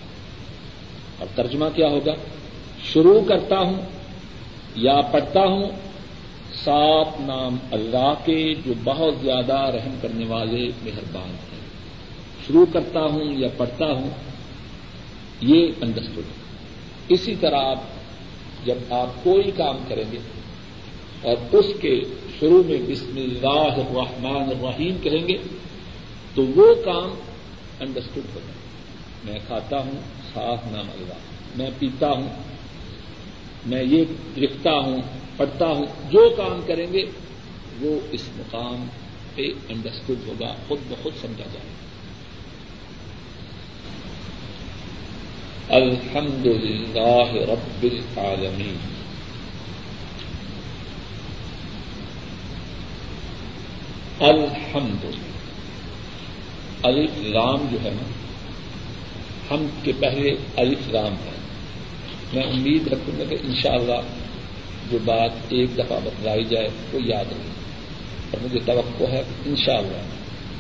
اور 1.19 1.27
ترجمہ 1.35 1.65
کیا 1.75 1.89
ہوگا؟ 1.89 2.13
شروع 2.93 3.21
کرتا 3.29 3.59
ہوں 3.59 3.83
یا 4.75 5.01
پڑھتا 5.01 5.41
ہوں، 5.41 5.71
سات 6.65 7.21
نام 7.21 7.57
اللہ 7.71 8.15
کے 8.25 8.55
جو 8.67 8.73
بہت 8.85 9.15
زیادہ 9.23 9.53
رحم 9.53 9.95
کرنے 10.03 10.27
والے 10.27 10.69
مہربان 10.83 11.31
ہیں۔ 11.31 11.61
شروع 12.47 12.67
کرتا 12.73 13.01
ہوں 13.01 13.25
یا 13.25 13.49
پڑھتا 13.57 13.87
ہوں، 13.87 14.11
یہ 15.41 15.67
انڈرسٹوڈ 15.81 16.25
اسی 17.09 17.35
طرح 17.41 17.57
آپ، 17.57 17.81
جب 18.65 18.75
آپ 18.91 19.25
کوئی 19.25 19.51
کام 19.57 19.77
کریں 19.89 20.05
گے 20.13 20.19
اور 21.25 21.55
اس 21.55 21.67
کے 21.81 22.01
شروع 22.41 22.63
میں 22.67 22.79
بسم 22.89 23.17
اللہ 23.17 23.75
الرحمن 23.77 24.43
الرحیم 24.43 24.97
کہیں 25.03 25.29
گے، 25.29 25.37
تو 26.35 26.45
وہ 26.47 26.75
کام 26.85 27.15
انڈرسٹوڈ 27.81 28.25
ہوگا 28.35 28.53
میں 29.25 29.39
کھاتا 29.47 29.79
ہوں 29.79 30.01
صاف 30.35 30.59
نام 30.73 30.87
اللہ 30.95 31.15
میں 31.57 31.71
پیتا 31.79 32.11
ہوں، 32.11 32.29
میں 33.67 33.83
یہ 33.83 34.05
لکھتا 34.37 34.73
ہوں، 34.73 35.03
پڑھتا 35.37 35.67
ہوں، 35.67 35.87
جو 36.11 36.31
کام 36.37 36.61
کریں 36.67 36.93
گے، 36.93 37.05
وہ 37.81 38.01
اس 38.11 38.23
مقام 38.37 38.87
پہ 39.35 39.43
انڈرسٹوڈ 39.69 40.29
ہوگا، 40.29 40.55
خود 40.69 40.79
بخود 40.89 41.13
سمجھا 41.21 41.45
جائے 41.53 41.67
گا۔ 41.69 41.75
الحمد 45.75 46.47
للہ 46.47 47.51
رب 47.51 47.83
العالمین۔ 47.83 48.94
الحمد 54.21 55.07
الف 56.83 57.11
لام 57.19 57.67
جو 57.73 57.79
ہے 57.85 57.91
نا، 57.91 58.09
ہم 59.51 59.67
کے 59.83 59.93
پہلے 60.01 60.31
الف 60.57 60.89
لام 60.89 61.13
ہے 61.13 61.35
میں 62.33 62.43
امید 62.43 62.89
رکھوں 62.89 63.19
گا 63.19 63.25
کہ 63.25 63.37
انشاءاللہ 63.45 64.01
جو 64.91 64.99
بات 65.05 65.31
ایک 65.49 65.79
دفعہ 65.79 65.99
بتلائی 66.05 66.45
جائے 66.45 66.69
وہ 66.93 66.99
یاد 67.03 67.25
رہے۔ 67.25 67.53
اور 68.31 68.45
مجھے 68.45 68.59
توقع 68.67 69.05
ہے 69.05 69.23
انشاءاللہ 69.45 70.03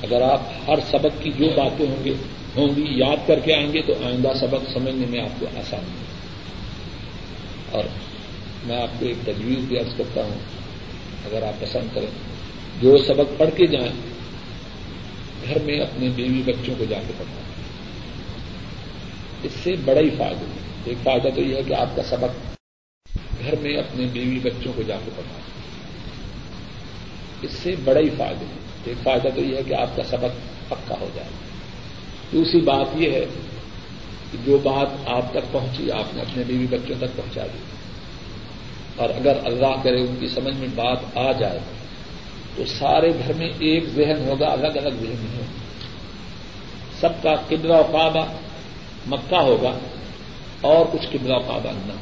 اگر 0.02 0.22
آپ 0.22 0.40
ہر 0.68 0.78
سبق 0.90 1.22
کی 1.22 1.30
جو 1.30 1.46
باتیں 1.56 1.86
ہوں 1.86 2.04
گے، 2.04 2.14
ہوں 2.56 2.68
گی، 2.76 2.84
یاد 2.88 3.16
کر 3.26 3.38
کے 3.38 3.54
آئیں 3.54 3.72
گے 3.72 3.82
تو 3.82 3.92
آئندہ 4.04 4.28
سبق 4.40 4.70
سمجھنے 4.72 5.06
میں 5.06 5.20
آپ 5.20 5.40
کو 5.40 5.46
آسانی 5.46 5.90
ہے۔ 5.90 6.04
اور 7.70 7.84
میں 8.64 8.82
آپ 8.82 9.00
کو 9.00 9.06
ایک 9.06 9.16
تجویز 9.22 9.58
بھی 9.58 9.78
عرض 9.78 9.96
کرتا 9.96 10.24
ہوں، 10.24 10.38
اگر 11.24 11.42
آپ 11.42 11.60
پسند 11.60 11.94
کریں۔ 11.94 12.33
جو 12.80 12.98
سبق 12.98 13.38
پڑھ 13.38 13.50
کے 13.56 13.66
جائیں، 13.66 13.92
گھر 15.48 15.58
میں 15.64 15.80
اپنے 15.80 16.08
بیوی 16.08 16.42
بچوں 16.46 16.74
کو 16.78 16.84
جا 16.84 16.98
کے 17.06 17.12
پڑھنا 17.18 17.40
اس 19.42 19.52
سے 19.62 19.74
بڑا 19.84 20.00
ہی 20.00 20.10
فائدہ 20.10 20.44
ایک 20.84 20.98
فائدہ 21.02 21.28
تو 21.34 21.40
یہ 21.40 21.56
ہے 21.56 21.62
کہ 21.62 21.74
آپ 21.74 21.96
کا 21.96 22.02
سبق 22.02 22.54
گھر 23.44 23.54
میں 23.60 23.76
اپنے 23.76 24.06
بیوی 24.12 24.38
بچوں 24.38 24.72
کو 24.76 24.82
جا 24.82 24.96
کے 25.04 25.10
پڑھنا 25.16 25.38
اس 27.42 27.50
سے 27.52 27.74
بڑا 27.84 28.00
ہی 28.00 28.10
فائدہ 28.16 28.44
ایک 28.84 28.96
فائدہ 29.02 29.28
تو 29.34 29.40
یہ 29.40 29.56
ہے 29.56 29.62
کہ 29.62 29.74
آپ 29.74 29.96
کا 29.96 30.02
سبق 30.02 30.70
پکا 30.70 30.94
ہو 31.00 31.08
جائے۔ 31.14 31.28
دوسری 32.32 32.60
بات 32.60 32.87
یہ 32.94 33.10
ہے 33.10 33.24
کہ 34.32 34.38
جو 34.46 34.58
بات 34.58 34.88
آپ 35.06 35.30
تک 35.30 35.52
پہنچی، 35.52 35.90
آپ 35.90 36.14
نے 36.14 36.22
اپنے 36.22 36.42
بیوی 36.46 36.66
بچوں 36.66 36.96
تک 36.98 37.16
پہنچا 37.16 37.46
دی۔ 37.46 37.58
اور 38.96 39.10
اگر 39.10 39.32
اللہ 39.44 39.82
کرے 39.82 40.00
ان 40.00 40.14
کی 40.20 40.28
سمجھ 40.28 40.56
میں 40.56 40.68
بات 40.74 40.98
آ 41.14 41.32
جائے 41.32 41.58
تو 42.56 42.64
سارے 42.66 43.12
گھر 43.26 43.32
میں 43.32 43.48
ایک 43.58 43.84
ذہن 43.88 44.28
ہوگا، 44.28 44.46
الگ 44.46 44.66
الگ 44.66 44.94
ذہن 44.94 45.16
نہیں 45.20 45.36
ہوگا 45.36 45.64
سب 47.00 47.22
کا 47.22 47.34
قبلہ 47.48 47.72
و 47.72 47.82
کعبہ 47.92 48.26
مکہ 49.06 49.34
ہوگا 49.34 49.78
اور 50.60 50.86
کچھ 50.92 51.06
قبلہ 51.12 51.34
و 51.34 51.40
کعبہ 51.40 51.70
نہ۔ 51.86 51.92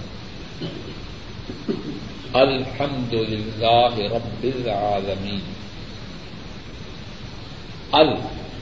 الحمد 2.33 3.15
للہ 3.15 3.95
رب 3.95 4.43
العالمین۔ 4.43 5.41
ال، 7.93 8.09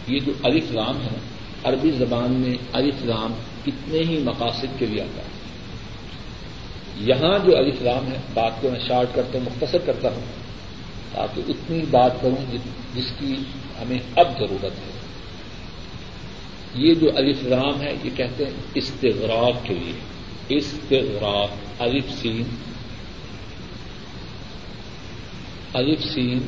یہ 0.07 0.21
جو 0.21 0.33
الف 0.43 0.65
لام 0.71 1.03
ہے، 1.03 1.19
عربی 1.65 1.91
زبان 1.91 2.31
میں 2.31 2.57
الف 2.73 2.95
لام 3.03 3.33
کتنے 3.65 3.99
ہی 3.99 4.19
مقاصد 4.19 4.79
کے 4.79 4.87
لیے 4.87 5.03
آتا 5.03 5.23
ہے۔ 5.23 5.29
یہاں 6.97 7.39
جو 7.39 7.57
الف 7.57 7.83
لام 7.83 8.13
ہے، 8.13 8.17
بات 8.35 8.53
کو 8.61 8.71
میں 8.71 8.81
شارٹ 8.89 9.09
کرتے 9.15 9.39
مختصر 9.39 9.79
کرتا 9.79 10.09
ہوں۔ 10.09 10.50
تاکہ 11.13 11.43
اتنی 11.49 11.81
بات 11.91 12.13
کروں 12.21 12.57
جس 12.95 13.13
کی 13.19 13.37
ہمیں 13.83 13.99
اب 14.17 14.39
ضرورت 14.39 14.65
ہے۔ 14.65 15.01
یہ 16.75 16.95
جو 16.95 17.17
الف 17.17 17.37
رام 17.43 17.83
ہے، 17.83 17.95
یہ 18.05 18.11
کہتے 18.17 18.45
ہیں 18.45 18.53
استغراق 18.75 19.67
کے 19.67 19.75
لیے۔ 19.75 19.93
استغراق، 20.49 21.83
الف 21.83 22.05
سین۔ 22.23 22.43
الف 25.75 26.05
سین، 26.15 26.39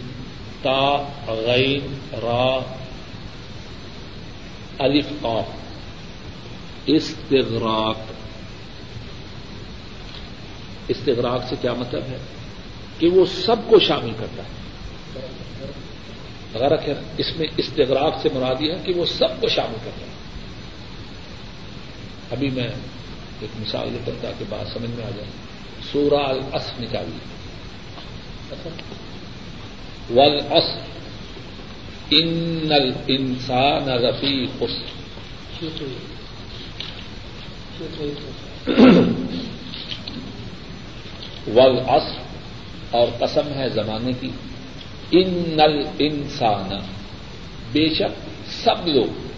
تا، 0.62 1.08
غین، 1.26 1.94
را۔ 2.12 2.58
الف 4.78 5.06
قاف۔ 5.20 5.44
استغراق۔ 6.86 7.96
استغراق 10.88 11.44
سے 11.48 11.56
کیا 11.60 11.72
مطلب 11.72 12.02
ہے؟ 12.02 12.18
کہ 13.02 13.08
وہ 13.08 13.24
سب 13.26 13.56
کو 13.68 13.78
شامل 13.78 14.12
کرتا 14.18 14.42
ہے۔ 14.42 14.48
غرق 16.54 16.88
ہے۔ 16.88 16.94
اس 17.18 17.36
میں 17.36 17.46
استغراق 17.56 18.22
سے 18.22 18.28
مراد 18.34 18.54
یہ 18.60 18.72
ہے 18.72 18.78
کہ 18.84 18.92
وہ 18.96 19.06
سب 19.06 19.40
کو 19.40 19.48
شامل 19.48 19.76
کرتا 19.84 20.06
ہے۔ 20.06 20.12
ابھی 22.30 22.50
میں 22.50 22.68
ایک 23.40 23.60
مثال 23.60 23.92
یہ 23.92 23.98
کرتا 24.06 24.30
کہ 24.38 24.44
بات 24.48 24.66
سمجھ 24.72 24.90
میں 24.90 25.04
آ 25.04 25.10
جائے۔ 25.10 25.30
سورہ 25.92 26.22
الاسف 26.22 26.80
نکالیے 26.80 27.18
ول 30.10 30.40
ان 32.10 32.68
الانسان 32.70 33.88
رفی 33.88 34.46
خسر۔ 34.46 35.02
ول 41.46 41.80
اور 42.92 43.06
قسم 43.18 43.54
ہے 43.54 43.68
زمانے 43.68 44.12
کی۔ 44.20 44.30
ان 45.10 45.28
نل 45.56 45.84
انسان۔ 45.98 46.68
بے 47.72 47.94
شک 47.94 48.30
سب 48.64 48.86
لوگ۔ 48.86 49.32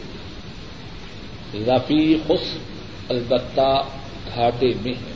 رفی 1.69 2.17
خسر 2.27 2.59
البتہ 3.09 3.83
گھاٹے 4.35 4.73
میں 4.83 4.93
ہے 4.93 5.13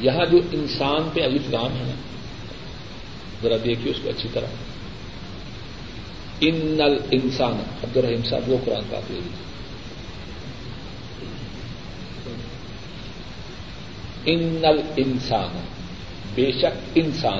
یہاں 0.00 0.24
جو 0.24 0.38
انسان 0.52 1.08
پہ 1.14 1.24
علی 1.24 1.38
فلام 1.38 1.72
ہے 1.72 1.92
ذرا 3.42 3.56
دیکھیے 3.64 3.90
اس 3.90 3.96
کو 4.02 4.10
اچھی 4.10 4.28
طرح۔ 4.32 4.46
ان 6.40 6.54
نل 6.54 6.98
انسان۔ 7.10 7.62
عبد 7.82 7.96
الرحیم 7.96 8.22
صاحب، 8.22 8.50
وہ 8.50 8.56
قرآن 8.64 8.82
کا 8.90 9.00
لے 9.10 9.14
لیجیے 9.14 9.52
ان 14.24 14.42
نل 14.62 14.80
انسان۔ 14.96 15.81
بے 16.34 16.52
شک 16.52 16.76
انسان، 16.94 17.38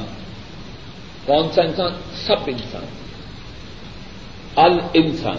کون 1.24 1.52
سا 1.52 1.62
انسان؟ 1.62 1.92
سب 2.26 2.36
انسان۔ 2.46 2.84
ال 4.56 4.78
انسان 4.94 5.36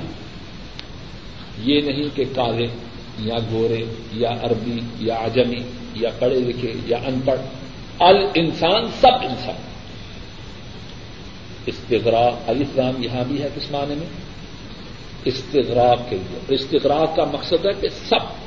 یہ 1.57 1.81
نہیں 1.81 2.15
کہ 2.15 2.23
کالے 2.35 2.67
یا 3.19 3.35
گورے 3.51 3.85
یا 4.11 4.29
عربی 4.29 4.79
یا 4.99 5.15
عجمی 5.15 5.61
یا 5.93 6.09
پڑھے 6.19 6.39
لکھے 6.39 6.73
یا 6.85 6.97
ان 6.97 7.19
پڑھ۔ 7.25 7.39
ال 7.99 8.27
انسان 8.35 8.85
سب 9.01 9.13
انسان۔ 9.21 9.55
استغراق، 11.65 12.49
الاسلام 12.49 13.03
یہاں 13.03 13.23
بھی 13.27 13.41
ہے 13.41 13.49
کس 13.55 13.71
معنی 13.71 13.95
میں؟ 13.95 14.07
استغراق 15.25 16.09
کے 16.09 16.15
لیے۔ 16.15 16.55
استغراق 16.55 17.15
کا 17.15 17.23
مقصد 17.23 17.65
ہے 17.65 17.81
کہ 17.81 17.87
سب 17.89 18.43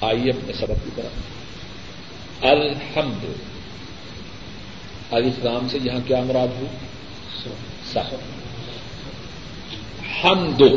آئیے 0.00 0.30
اپنے 0.30 0.52
سبق 0.52 0.84
کی 0.84 0.90
طرف۔ 0.94 2.44
الحمد۔ 2.44 3.53
الاسلام 5.14 5.68
سے 5.68 5.78
یہاں 5.82 6.00
کیا 6.06 6.22
مراد 6.22 6.48
ہو 6.60 6.66
ہم 10.24 10.50
دو، 10.50 10.76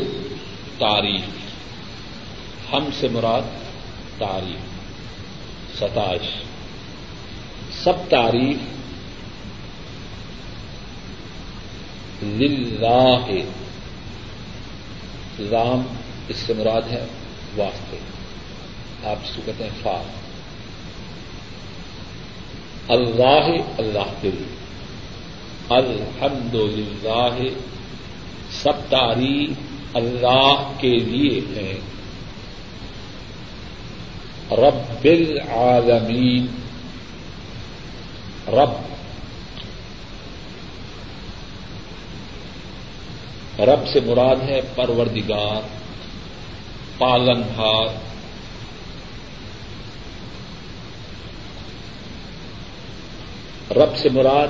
تاریخ۔ 0.78 1.22
ہم 2.74 2.90
سے 3.00 3.08
مراد 3.08 3.42
تعریف 4.18 4.78
ستائش۔ 5.78 6.44
سب 7.84 7.94
تعریف 8.10 8.58
لاہ 12.80 13.32
رام 15.52 15.82
اس 16.28 16.38
سے 16.38 16.54
مراد 16.54 16.82
ہے 16.90 17.06
واسطے۔ 17.58 17.98
آپ 19.04 19.16
اس 19.24 19.32
کو 19.36 19.42
کہتے 19.46 19.64
ہیں 19.64 19.72
فا 19.84 20.02
اللہ 22.88 23.50
اللہ 23.78 24.14
کے 24.22 24.32
لیے۔ 24.32 24.56
الحمد 25.70 26.56
للہ 26.56 27.38
سب 28.52 28.74
تعریف 28.90 29.52
اللہ 29.94 30.72
کے 30.78 30.98
لیے 30.98 31.40
ہیں۔ 31.40 31.80
رب 34.52 35.04
العالمین۔ 35.04 36.46
رب۔ 38.48 38.88
رب 43.62 43.88
سے 43.94 44.00
مراد 44.00 44.36
ہے 44.36 44.62
پروردگار، 44.76 45.62
پالن 46.98 47.42
ہار 47.58 47.88
رب 53.72 53.98
سے 53.98 54.10
مراد 54.10 54.48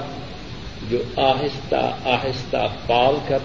جو 0.90 0.98
آہستہ 1.16 1.98
آہستہ 2.04 2.68
پال 2.88 3.16
کر 3.28 3.38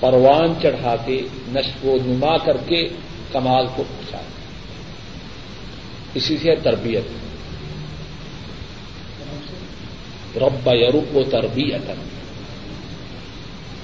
پروان 0.00 0.54
چڑھا 0.62 0.96
کے 1.04 1.22
نشو 1.48 1.88
و 1.88 1.96
نما 2.06 2.36
کر 2.36 2.56
کے 2.56 2.88
کمال 3.32 3.66
کو 3.76 3.82
پہنچا 3.88 4.18
اسی 6.14 6.36
سے 6.38 6.54
تربیت۔ 6.62 7.02
رب 10.36 10.68
یروب 10.68 11.16
و 11.16 11.22
تربیت 11.22 11.90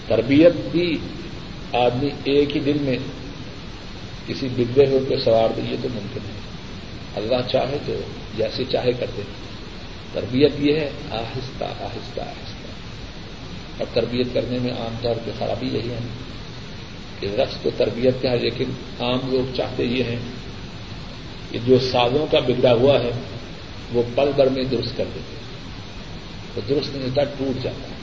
تربیت 0.07 0.53
بھی 0.72 0.99
آدمی 1.72 2.09
ایک 2.24 2.57
ہی 2.57 2.61
دن 2.61 2.76
میں 2.80 2.97
کسی 4.26 4.49
بگڑے 4.57 4.86
ہوئے 4.86 5.01
کو 5.09 5.16
سوار 5.24 5.49
دیے 5.57 5.76
تو 5.82 5.88
ممکن 5.94 6.20
ہے۔ 6.28 6.40
اللہ 7.16 7.49
چاہے 7.49 7.78
تو 7.86 7.92
جیسے 8.36 8.64
چاہے 8.64 8.92
کرتے۔ 8.92 9.22
تربیت 10.17 10.53
یہ 10.59 10.77
ہے، 10.77 10.91
آہستہ 11.11 11.64
آہستہ 11.64 12.21
آہستہ۔ 12.21 12.69
اور 13.79 13.87
تربیت 13.95 14.27
کرنے 14.35 14.59
میں 14.59 14.71
عام 14.71 14.97
طور 15.03 15.14
پہ 15.25 15.31
خرابی 15.39 15.67
یہی 15.67 15.91
ہے 15.91 15.99
کہ 17.21 17.27
رقص 17.27 17.55
کو 17.62 17.71
تربیت 17.77 18.23
کا 18.23 18.31
ہے، 18.31 18.37
لیکن 18.37 18.64
عام 19.01 19.19
لوگ 19.31 19.57
چاہتے 19.57 19.85
یہ 19.85 20.05
ہیں 20.05 20.19
کہ 21.51 21.59
جو 21.67 21.79
سازوں 21.79 22.27
کا 22.33 22.41
بگڑا 22.41 22.73
ہوا 22.73 23.01
ہے، 23.01 23.11
وہ 23.93 24.03
پل 24.14 24.31
بھر 24.37 24.49
میں 24.49 24.64
درست 24.64 24.97
کر 24.97 25.05
دیتے 25.14 25.37
تو 26.55 26.61
درست 26.69 26.95
نہیں 26.95 27.09
ہوتا 27.09 27.25
ٹوٹ 27.25 27.62
جاتا 27.62 27.89
ہے۔ 27.89 27.97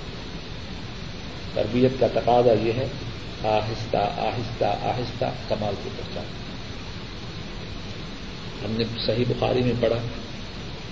تربیت 1.53 1.91
کا 1.99 2.07
تقاضا 2.07 2.53
یہ 2.61 2.72
ہے، 2.72 2.88
آہستہ 3.43 3.97
آہستہ 3.97 4.66
آہستہ 4.66 5.26
کمال 5.49 5.74
کو 5.84 5.89
پہنچانا 5.95 6.43
ہم 8.66 8.72
نے 8.72 8.84
صحیح 9.05 9.26
بخاری 9.28 9.61
میں 9.61 9.74
پڑھا 9.80 9.97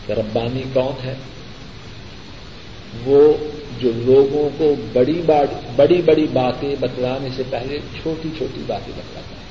کہ 0.05 0.13
ربانی 0.13 0.63
کون 0.73 1.05
ہے؟ 1.05 1.15
وہ 3.05 3.33
جو 3.79 3.91
لوگوں 3.95 4.49
کو 4.57 4.75
بڑی 4.93 5.21
بڑی 5.75 6.01
بڑی 6.01 6.27
باتیں 6.33 6.75
بتلانے 6.79 7.29
سے 7.35 7.43
پہلے 7.49 7.79
چھوٹی 8.01 8.29
چھوٹی 8.37 8.61
باتیں 8.67 8.93
بتلاتا 8.97 9.35
ہے۔ 9.35 9.41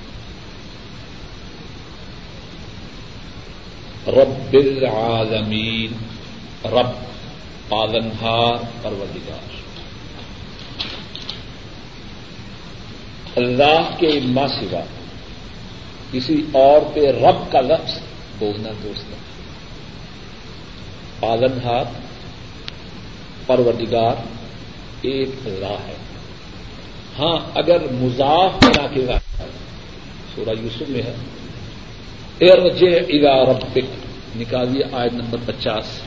رب 4.22 4.53
العالمین، 4.53 5.92
رب 6.64 6.90
پالنہار، 7.68 8.64
پروردگار۔ 8.82 9.61
اللہ 13.36 13.90
کے 13.98 14.20
ماں 14.24 14.48
سوا 14.48 14.80
کسی 16.12 16.42
اور 16.53 16.80
پہ 16.94 17.01
رب 17.01 17.53
کا 17.53 17.61
لفظ 17.61 17.98
بولنا 18.38 18.68
دوست 18.82 19.05
پالنہار 21.21 21.85
پروردگار 23.47 24.14
ایک 25.03 25.29
اللہ 25.45 25.77
ہے۔ 25.87 25.97
ہاں 27.18 27.51
اگر 27.55 27.93
مضاف 27.93 28.53
بنا 28.62 28.87
کے 28.87 29.07
سورہ 30.35 30.61
یوسف 30.61 30.89
میں 30.89 31.03
ہے۔ 31.03 31.14
ارجع 32.41 32.87
الى 32.87 33.53
ربک، 33.53 33.79
نکالیے 34.37 34.83
آیت 34.93 35.12
نمبر 35.12 35.39
پچاس۔ 35.47 36.01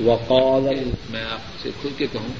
وقال، 0.00 0.90
میں 1.10 1.24
آپ 1.24 1.62
سے 1.62 1.70
کھل 1.80 1.88
کے 1.96 2.06
کہوں 2.12 2.34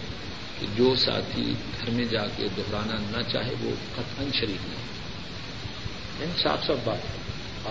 کہ 0.60 0.66
جو 0.76 0.94
ساتھی 0.94 1.52
گھر 1.52 1.90
میں 1.90 2.04
جا 2.04 2.26
کے 2.36 2.48
دہرانا 2.56 3.16
نہ 3.16 3.22
چاہے، 3.32 3.54
وہ 3.62 3.70
قطن 3.94 4.28
شریف 4.32 4.68
نہیں۔ 4.68 4.82
یعنی 6.20 6.42
صاف 6.42 6.66
صاف 6.66 6.76
بات 6.84 6.98
ہے 6.98 7.22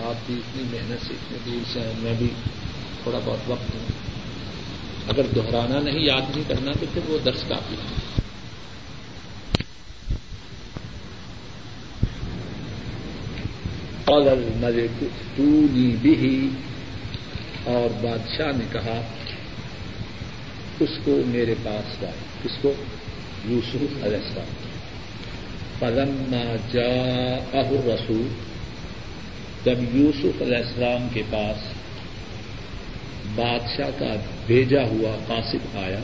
آپ 0.08 0.26
بھی 0.26 0.34
اتنی 0.34 0.62
محنت 0.62 1.06
سے، 1.06 1.14
اتنے 1.14 1.38
دور 1.46 1.72
سے 1.72 1.80
ہیں 1.80 1.92
میں 1.98 2.14
بھی 2.18 2.28
تھوڑا 3.02 3.18
بہت 3.24 3.50
وقت 3.50 3.74
ہوں 3.74 3.86
اگر 5.08 5.22
دہرانا 5.36 5.80
نہیں، 5.80 6.00
یاد 6.00 6.36
نہیں 6.36 6.48
کرنا، 6.48 6.72
تو 6.80 6.86
پھر 6.92 7.10
وہ 7.10 7.18
درس 7.24 7.44
کافی 7.48 7.74
ہے۔ 7.74 8.02
ملک 14.60 15.04
بھی 16.00 16.48
اور 17.64 17.94
بادشاہ 18.02 18.46
نے 18.56 18.64
کہا، 18.72 19.00
اس 20.80 20.90
کو 21.04 21.18
میرے 21.26 21.54
پاس 21.62 22.02
لائے 22.02 22.14
کس 22.44 22.50
کو 22.62 22.72
یوسف 23.44 24.04
علیہ 24.04 24.16
السلام۔ 24.16 24.52
پلما 25.78 26.56
جا 26.72 27.60
اہر 27.60 27.72
رسول 27.72 28.28
جب 29.64 29.96
یوسف 29.96 30.42
علیہ 30.42 30.56
السلام 30.56 31.08
کے 31.12 31.22
پاس 31.30 31.71
بادشاہ 33.34 33.90
کا 33.98 34.14
بھیجا 34.46 34.82
ہوا 34.82 35.16
قاصد 35.26 35.76
آیا۔ 35.76 35.98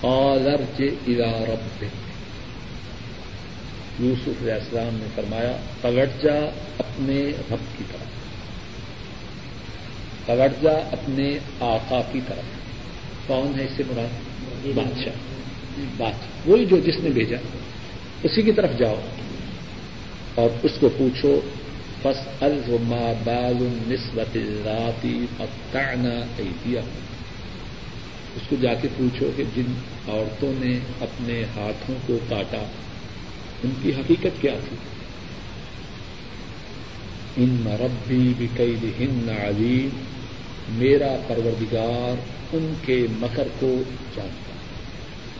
اور 0.00 0.40
رب 0.40 1.84
یوسف 4.00 4.42
علیہ 4.42 4.52
السلام 4.52 4.94
نے 4.94 5.06
فرمایا 5.14 5.52
توجہ 5.80 6.50
اپنے 6.78 7.22
رب 7.22 7.78
کی 7.78 7.84
طرف۔ 7.92 8.08
توجہ 10.26 10.74
اپنے 10.92 11.38
آقا 11.60 12.00
کی 12.12 12.20
طرف۔ 12.28 12.44
کون 13.26 13.60
ہے 13.60 13.64
اس 13.64 13.70
سے 13.76 13.82
مراد؟ 13.88 14.28
بادشاہ۔ 14.74 15.12
بادشاہ۔ 15.96 16.50
وہی 16.50 16.64
جو 16.64 16.78
جس 16.78 16.94
نے 16.98 17.10
بھیجا، 17.10 17.36
اسی 18.22 18.42
کی 18.42 18.52
طرف 18.52 18.70
جاؤ 18.78 19.00
اور 20.34 20.50
اس 20.62 20.72
کو 20.80 20.88
پوچھو 20.98 21.40
بس 22.08 22.42
الما 22.42 23.12
بال 23.24 23.68
نسبت 23.86 24.38
ذاتی 24.64 25.26
فتانا 25.36 26.26
ایدیا 26.36 26.80
اس 28.36 28.42
کو 28.48 28.56
جا 28.60 28.74
کے 28.74 28.88
پوچھو 28.96 29.30
کہ 29.36 29.42
جن 29.56 29.74
عورتوں 30.08 30.52
نے 30.58 30.78
اپنے 31.00 31.44
ہاتھوں 31.56 31.94
کو 32.06 32.18
کاٹا، 32.28 32.64
ان 33.64 33.70
کی 33.82 33.92
حقیقت 33.94 34.40
کیا 34.40 34.54
تھی؟ 34.68 34.76
ان 37.36 37.56
مربی 37.60 38.32
بکئی 38.38 38.76
ہند 39.00 39.28
علیم 39.28 39.88
میرا 40.68 41.16
پروردگار 41.26 42.14
ان 42.52 42.74
کے 42.82 43.06
مکر 43.10 43.48
کو 43.60 43.82
جانتا۔ 44.16 44.52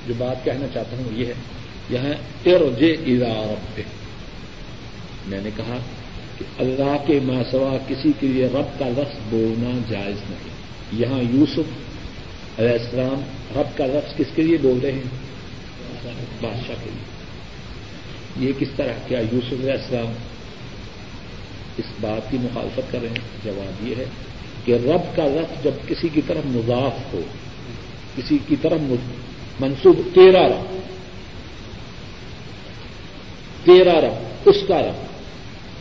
جو 0.06 0.14
بات 0.18 0.44
کہنا 0.44 0.66
چاہتا 0.74 0.96
ہوں 0.96 1.04
یہ 1.12 1.26
ہے، 1.26 1.34
یہاں 1.90 2.14
ارج 2.46 2.84
ادا 3.06 3.54
رب 3.54 3.80
میں 5.26 5.40
نے 5.42 5.50
کہا 5.56 5.78
کہ 6.38 6.44
اللہ 6.58 6.96
کے 7.06 7.20
ماسوا 7.22 7.76
کسی 7.88 8.12
کے 8.20 8.26
لیے 8.26 8.46
رب 8.46 8.78
کا 8.78 8.88
لفظ 8.88 9.18
بولنا 9.30 9.70
جائز 9.88 10.16
نہیں۔ 10.30 10.58
یہاں 10.92 11.36
یوسف 11.36 12.58
علیہ 12.60 12.72
السلام 12.72 13.20
رب 13.56 13.78
کا 13.78 13.86
لفظ 13.86 14.16
کس 14.16 14.26
کے 14.34 14.42
لیے 14.42 14.56
بول 14.62 14.78
رہے 14.82 14.92
ہیں؟ 14.92 15.28
بادشاہ 16.40 16.74
کے 16.84 16.90
لیے۔ 16.90 17.18
یہ 18.48 18.52
کس 18.58 18.68
طرح 18.76 18.92
کیا 19.08 19.20
یوسف 19.32 19.52
علیہ 19.52 19.72
السلام 19.72 20.12
اس 21.78 21.84
بات 22.00 22.30
کی 22.30 22.36
مخالفت 22.40 22.92
کر 22.92 22.98
رہے 23.02 23.08
ہیں؟ 23.08 23.44
جواب 23.44 23.88
یہ 23.88 23.94
ہے 23.94 24.04
کہ 24.64 24.72
رب 24.72 25.16
کا 25.16 25.24
لفظ 25.24 25.64
جب 25.64 25.88
کسی 25.88 26.08
کی 26.08 26.20
طرف 26.26 26.46
مضاف 26.46 27.14
ہو، 27.14 27.20
کسی 28.16 28.38
کی 28.48 28.56
طرف 28.62 28.80
منسوب 29.60 30.00
تیرا 30.14 30.48
رب 30.48 30.78
تیرا 33.64 34.00
رب، 34.00 34.48
اس 34.48 34.56
کا 34.68 34.80
رب۔ 34.80 35.07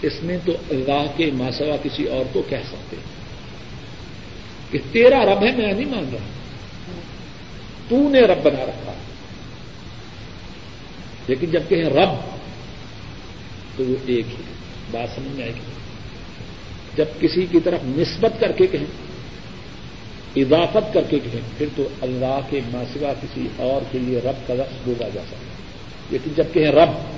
اس 0.01 0.13
میں 0.23 0.37
تو 0.45 0.51
اللہ 0.69 1.05
کے 1.15 1.31
ماسوا 1.33 1.75
کسی 1.83 2.05
اور 2.05 2.25
کو 2.33 2.41
کہہ 2.49 2.57
سکتے 2.67 2.97
کہ 4.71 4.79
تیرا 4.91 5.25
رب 5.25 5.43
ہے، 5.43 5.55
میں 5.57 5.73
نہیں 5.73 5.85
مان 5.85 6.09
رہا۔ 6.13 6.25
تو 7.89 8.09
نے 8.09 8.21
رب 8.21 8.43
بنا 8.43 8.65
رکھا۔ 8.65 8.93
لیکن 11.27 11.47
جب 11.51 11.63
کہیں 11.67 11.83
رب، 11.83 12.09
تو 13.77 13.83
وہ 13.85 13.95
ایک 14.05 14.25
ہی 14.27 14.43
بات 14.91 15.15
سمجھ 15.15 15.35
میں 15.35 15.43
آئے 15.43 15.53
گی 15.53 15.59
جب 16.95 17.05
کسی 17.19 17.45
کی 17.51 17.59
طرف 17.59 17.79
نسبت 17.83 18.39
کر 18.39 18.51
کے 18.51 18.67
کہیں، 18.67 18.85
اضافت 20.35 20.93
کر 20.93 21.01
کے 21.09 21.19
کہیں، 21.19 21.41
پھر 21.57 21.67
تو 21.75 21.87
اللہ 22.01 22.39
کے 22.49 22.61
ماسوا 22.71 23.13
کسی 23.21 23.47
اور 23.57 23.81
کے 23.91 23.99
لیے 23.99 24.19
رب 24.19 24.47
کا 24.47 24.53
لفظ 24.53 24.73
بولا 24.85 25.09
جا 25.09 25.21
سکتا۔ 25.25 25.37
لیکن 26.09 26.31
جب 26.37 26.43
کہیں 26.53 26.71
رب 26.71 27.16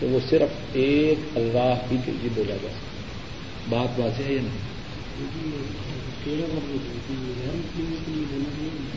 تو 0.00 0.08
وہ 0.08 0.18
صرف 0.30 0.48
ایک 0.72 1.36
اللہ 1.36 1.74
ہی 1.90 1.96
کے 2.04 2.12
لیے 2.12 2.28
بولا 2.34 2.56
جا 2.62 2.68
سکتا 2.68 2.90
بات 3.68 4.00
واضح 4.00 4.22
ہے 4.22 4.32
یا 4.32 4.42
نہیں؟ 4.42 4.70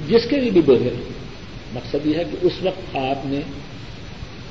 جس 0.08 0.30
کے 0.30 0.40
لیے 0.40 0.52
بھی 0.52 0.62
بولے۔ 0.62 0.90
مقصد 1.74 2.06
یہ 2.06 2.18
ہے 2.18 2.24
کہ 2.24 2.38
اس 2.42 2.54
وقت 2.62 2.96
آپ 2.96 3.26
نے 3.26 3.40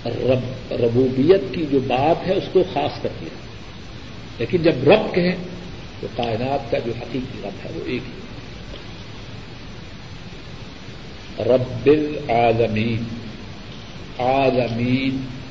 رب، 0.06 0.72
ربوبیت 0.72 1.40
کی 1.52 1.66
جو 1.70 1.80
بات 1.80 2.28
ہے 2.28 2.34
اس 2.34 2.44
کو 2.52 2.62
خاص 2.72 3.02
کر 3.02 3.08
دیا۔ 3.20 3.36
لیکن 4.38 4.62
جب 4.62 4.72
رب 4.84 5.14
کہیں 5.14 5.36
تو 6.00 6.06
کائنات 6.16 6.70
کا 6.70 6.78
جو 6.78 6.92
حقیقی 7.00 7.40
رب 7.44 7.66
ہے 7.66 7.70
وہ 7.74 7.80
ایک 7.84 8.02
ہی۔ 8.06 8.22
رب 11.38 11.86
العالمین، 11.86 13.02
عالمین 14.18 15.41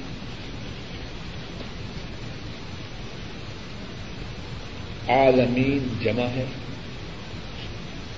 عالمین 5.12 5.88
جمع 6.04 6.26
ہے 6.26 6.46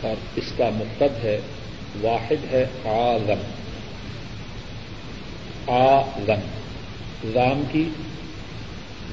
اور 0.02 0.16
اس 0.36 0.54
کا 0.58 0.70
مقد 0.74 1.26
ہے، 1.26 1.39
واحد 2.02 2.54
ہے 2.54 2.64
عالم۔ 2.86 3.39
آلم 5.68 6.39
رام 7.36 7.64
کی 7.72 7.89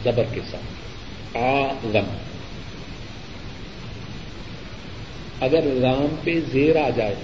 زبر 0.05 0.23
کے 0.33 0.41
ساتھ۔ 0.51 1.37
آلم 1.37 2.17
اگر 5.41 5.63
رام 5.83 6.15
پہ 6.23 6.41
زیر 6.53 6.77
آ 6.77 6.91
جائے 6.97 7.15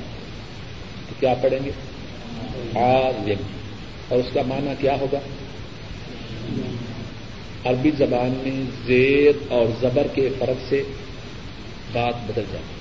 تو 1.08 1.14
کیا 1.20 1.34
پڑھیں 1.34 1.58
گے؟ 1.64 1.70
عالم۔ 2.78 3.42
اور 4.08 4.18
اس 4.18 4.26
کا 4.34 4.42
معنی 4.46 4.70
کیا 4.78 4.96
ہوگا؟ 5.00 5.18
عربی 7.66 7.90
زبان 7.90 8.40
میں 8.42 8.86
زیر 8.86 9.52
اور 9.52 9.66
زبر 9.80 10.06
کے 10.14 10.28
فرق 10.38 10.62
سے 10.68 10.82
بات 11.92 12.14
بدل 12.26 12.44
جاتی 12.52 12.76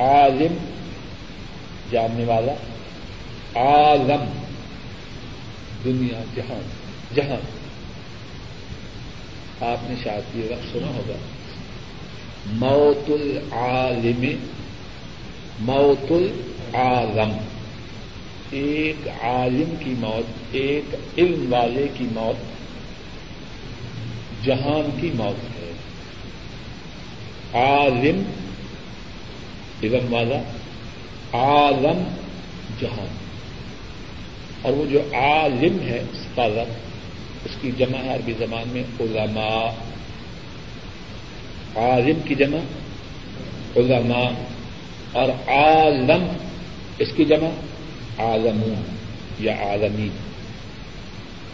عالم، 0.00 0.54
جاننے 1.90 2.24
والا، 2.24 2.52
عالم، 3.54 4.40
دنیا 5.84 6.24
جہاں 6.34 6.60
جہاں 7.14 7.36
آپ 9.60 9.90
نے 9.90 9.94
شاید 10.04 10.36
یہ 10.36 10.52
وقت 10.52 10.72
سنا 10.72 10.86
ہوگا۔ 10.86 11.16
موت 12.46 13.10
العالم 13.10 14.24
موت 15.58 16.12
العالم۔ 16.12 17.36
ایک 18.50 19.08
عالم 19.08 19.74
کی 19.78 19.94
موت، 19.98 20.24
ایک 20.50 20.94
علم 21.18 21.52
والے 21.52 21.88
کی 21.94 22.06
موت 22.12 22.51
جہان 24.44 24.98
کی 25.00 25.10
موت 25.14 25.44
ہے۔ 25.44 25.72
عالم 27.54 28.22
علم 29.82 30.14
والا 30.14 30.42
عالم 31.32 32.14
جہان۔ 32.80 33.06
اور 34.62 34.72
وہ 34.72 34.84
جو 34.86 35.00
عالم 35.12 35.88
ہے 35.88 35.98
اسکالر 36.12 36.64
اس 37.44 37.50
کی 37.60 37.70
جمع 37.78 37.98
ہے 37.98 38.14
عربی 38.14 38.32
زبان 38.38 38.68
میں 38.68 38.82
علماء۔ 39.00 39.70
عالم 41.76 42.20
کی 42.24 42.34
جمع، 42.34 42.58
علماء۔ 43.76 44.30
اور 45.12 45.28
عالم، 45.48 46.26
اس 46.98 47.08
کی 47.16 47.24
جمع، 47.24 47.48
عالمون 48.18 48.82
یا 49.38 49.52
عالمی 49.52 50.08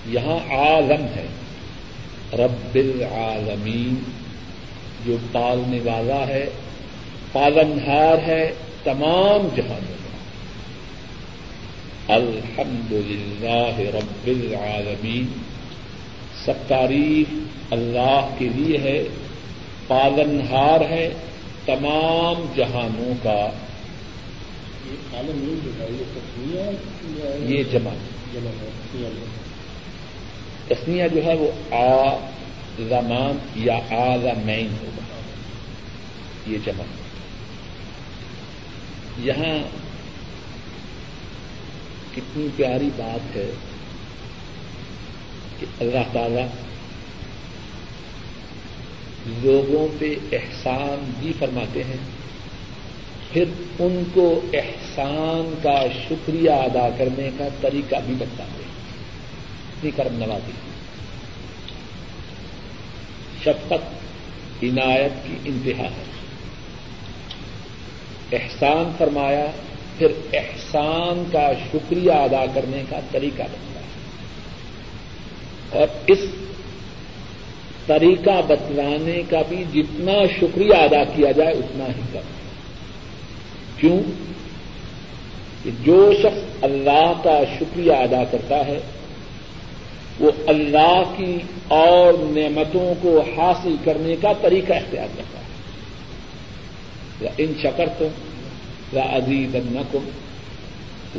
یہاں 0.06 0.52
عالم 0.52 1.04
ہے۔ 1.16 1.26
رب 2.32 2.74
العالمین 2.74 4.02
جو 5.06 5.16
پالنے 5.32 5.78
والا 5.84 6.26
ہے 6.26 6.46
پالنہار 7.32 8.18
ہے 8.26 8.52
تمام 8.84 9.48
جہانوں 9.56 9.96
کا۔ 10.04 10.18
الحمد 12.14 12.92
للہ 12.92 13.78
رب 13.78 14.26
العالمین 14.26 15.26
سب 16.44 16.52
تعریف 16.68 17.34
اللہ 17.70 18.28
کے 18.38 18.48
لیے 18.54 18.78
ہے 18.78 19.04
پالنہار 19.86 20.80
ہے 20.80 21.14
تمام 21.66 22.52
جہانوں 22.56 23.14
کا۔ 23.22 23.50
یہ 27.48 27.62
جمع۔ 27.72 27.90
تسنیا 30.68 31.06
جو 31.06 31.24
ہے 31.24 31.34
وہ 31.34 31.74
آ 31.74 32.16
زمان 32.78 33.38
یا 33.54 33.76
آزمین 33.90 34.76
ہوگا۔ 34.80 35.20
یہ 36.46 36.58
جمع۔ 36.64 36.84
یہاں 39.18 39.68
کتنی 42.14 42.48
پیاری 42.56 42.90
بات 42.96 43.36
ہے 43.36 43.50
کہ 45.60 45.66
اللہ 45.80 46.12
تعالی 46.12 46.42
لوگوں 49.26 49.88
پہ 49.98 50.14
احسان 50.32 51.12
بھی 51.20 51.32
فرماتے 51.38 51.84
ہیں، 51.84 51.96
پھر 53.32 53.44
ان 53.78 54.02
کو 54.14 54.40
احسان 54.52 55.54
کا 55.62 55.82
شکریہ 56.08 56.50
ادا 56.50 56.88
کرنے 56.98 57.30
کا 57.38 57.48
طریقہ 57.60 57.96
بھی 58.06 58.14
بتاتے 58.14 58.62
ہیں۔ 58.62 58.77
اتنی 59.78 59.90
کرم 59.96 60.18
نوازی۔ 60.18 60.52
شفقت 63.40 63.98
عنایت 64.62 65.10
کی 65.26 65.34
انتہا 65.44 65.84
ہے۔ 65.84 66.04
احسان 68.32 68.92
فرمایا، 68.98 69.46
پھر 69.98 70.08
احسان 70.32 71.24
کا 71.32 71.52
شکریہ 71.72 72.12
ادا 72.12 72.44
کرنے 72.54 72.82
کا 72.90 73.00
طریقہ 73.10 73.42
بتایا۔ 73.42 73.82
اور 75.80 75.88
اس 76.06 76.18
طریقہ 77.86 78.42
بتلانے 78.48 79.22
کا 79.30 79.42
بھی 79.48 79.64
جتنا 79.74 80.12
شکریہ 80.40 80.74
ادا 80.74 81.04
کیا 81.04 81.30
جائے، 81.30 81.52
اتنا 81.52 81.84
ہی 81.84 82.00
کم۔ 82.12 82.20
کیوں؟ 83.76 84.00
کہ 85.64 85.70
جو 85.84 86.12
شخص 86.22 86.64
اللہ 86.64 87.12
کا 87.24 87.38
شکریہ 87.58 87.92
ادا 87.92 88.24
کرتا 88.24 88.56
ہے 88.56 88.80
وہ 90.20 90.30
اللہ 90.46 91.02
کی 91.16 91.38
اور 91.68 92.12
نعمتوں 92.12 92.94
کو 93.02 93.20
حاصل 93.20 93.76
کرنے 93.84 94.16
کا 94.20 94.32
طریقہ 94.40 94.72
اختیار 94.72 95.06
کرتا 95.16 95.38
ہے۔ 95.38 95.44
ان 97.38 97.52
شکر 97.62 97.88
تم 97.98 98.08
یا 98.92 99.02
عزیز 99.16 99.54
نقم 99.54 100.08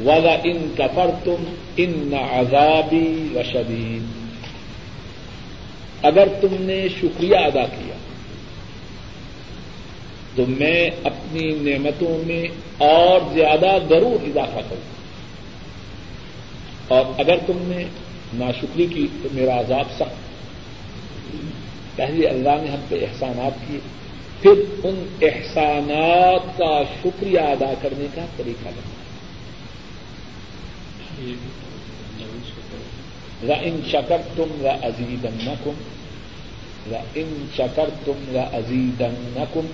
ولا 0.07 0.35
ان 0.43 0.73
کفر 0.77 1.09
تم 1.23 1.43
ان 1.77 1.93
نہ 1.95 2.15
عذابی 2.15 3.27
و 3.35 3.43
شدید 3.53 4.29
اگر 6.01 6.27
تم 6.41 6.55
نے 6.59 6.87
شکریہ 7.01 7.35
ادا 7.35 7.65
کیا، 7.65 7.95
تو 10.35 10.43
میں 10.47 10.89
اپنی 11.03 11.71
نعمتوں 11.71 12.27
میں 12.27 12.43
اور 12.77 13.33
زیادہ 13.33 13.77
ضرور 13.89 14.27
اضافہ 14.27 14.59
کروں۔ 14.69 14.99
اور 16.87 17.05
اگر 17.17 17.35
تم 17.45 17.57
نے 17.57 17.83
ناشکری 18.33 18.85
کی 18.85 19.07
تو 19.23 19.29
میرا 19.31 19.59
عذاب 19.59 19.85
سخت۔ 19.95 20.29
پہلے 21.95 22.27
اللہ 22.27 22.49
نے 22.61 22.71
ہم 22.71 22.79
پہ 22.89 22.95
احسانات 23.01 23.67
کیے، 23.67 23.79
پھر 24.41 24.51
ان 24.83 25.17
احسانات 25.21 26.57
کا 26.57 26.83
شکریہ 27.03 27.39
ادا 27.39 27.73
کرنے 27.81 28.07
کا 28.15 28.25
طریقہ 28.37 28.69
بنا۔ 28.69 28.99
ان 33.63 33.81
شکر 33.87 34.17
تم 34.35 34.61
و 34.61 34.67
عزیز 34.67 35.25
نکم 35.25 35.71
ان 37.15 37.45
شکر 37.55 37.89
تم 38.05 38.35
و 38.35 38.57
عزیز 38.57 39.01
نکم 39.35 39.65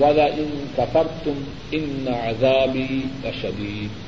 ولا 0.00 0.24
ان 0.24 0.66
کفر 0.76 1.06
تم 1.24 1.44
ان 1.70 2.08
عذابی 2.24 3.02
شدید 3.42 4.05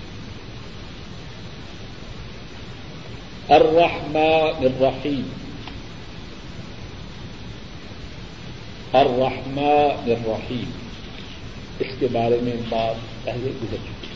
الرحمن 3.49 4.64
الرحیم۔ 4.64 5.28
الرحمن 8.92 10.11
الرحیم۔ 10.11 10.70
اس 11.78 11.86
کے 11.99 12.07
بارے 12.12 12.38
میں 12.42 12.53
بات 12.68 13.24
پہلے 13.24 13.51
گزر 13.62 13.76
چکی۔ 13.76 14.07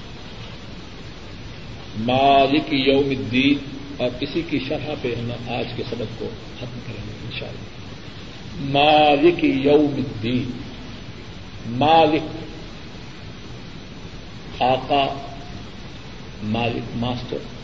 مالک 1.97 2.73
یوم 2.73 3.11
الدین۔ 3.11 3.77
اور 3.97 4.11
اسی 4.21 4.43
کی 4.51 4.59
شرح 4.69 4.95
پہ 5.03 5.15
ہم 5.15 5.33
آج 5.49 5.67
کے 5.77 5.83
سبق 5.91 6.19
کو 6.19 6.29
ختم 6.57 6.79
کریں 6.87 7.05
گے 7.07 7.13
ان 7.25 7.31
شاء 7.39 7.47
اللہ 7.47 8.79
مالک 8.79 9.45
یوم 9.45 9.95
الدین۔ 9.95 10.51
مالک 11.67 12.23
آقا 14.63 15.21
مالک 16.43 16.97
ماسٹر۔ 16.97 17.62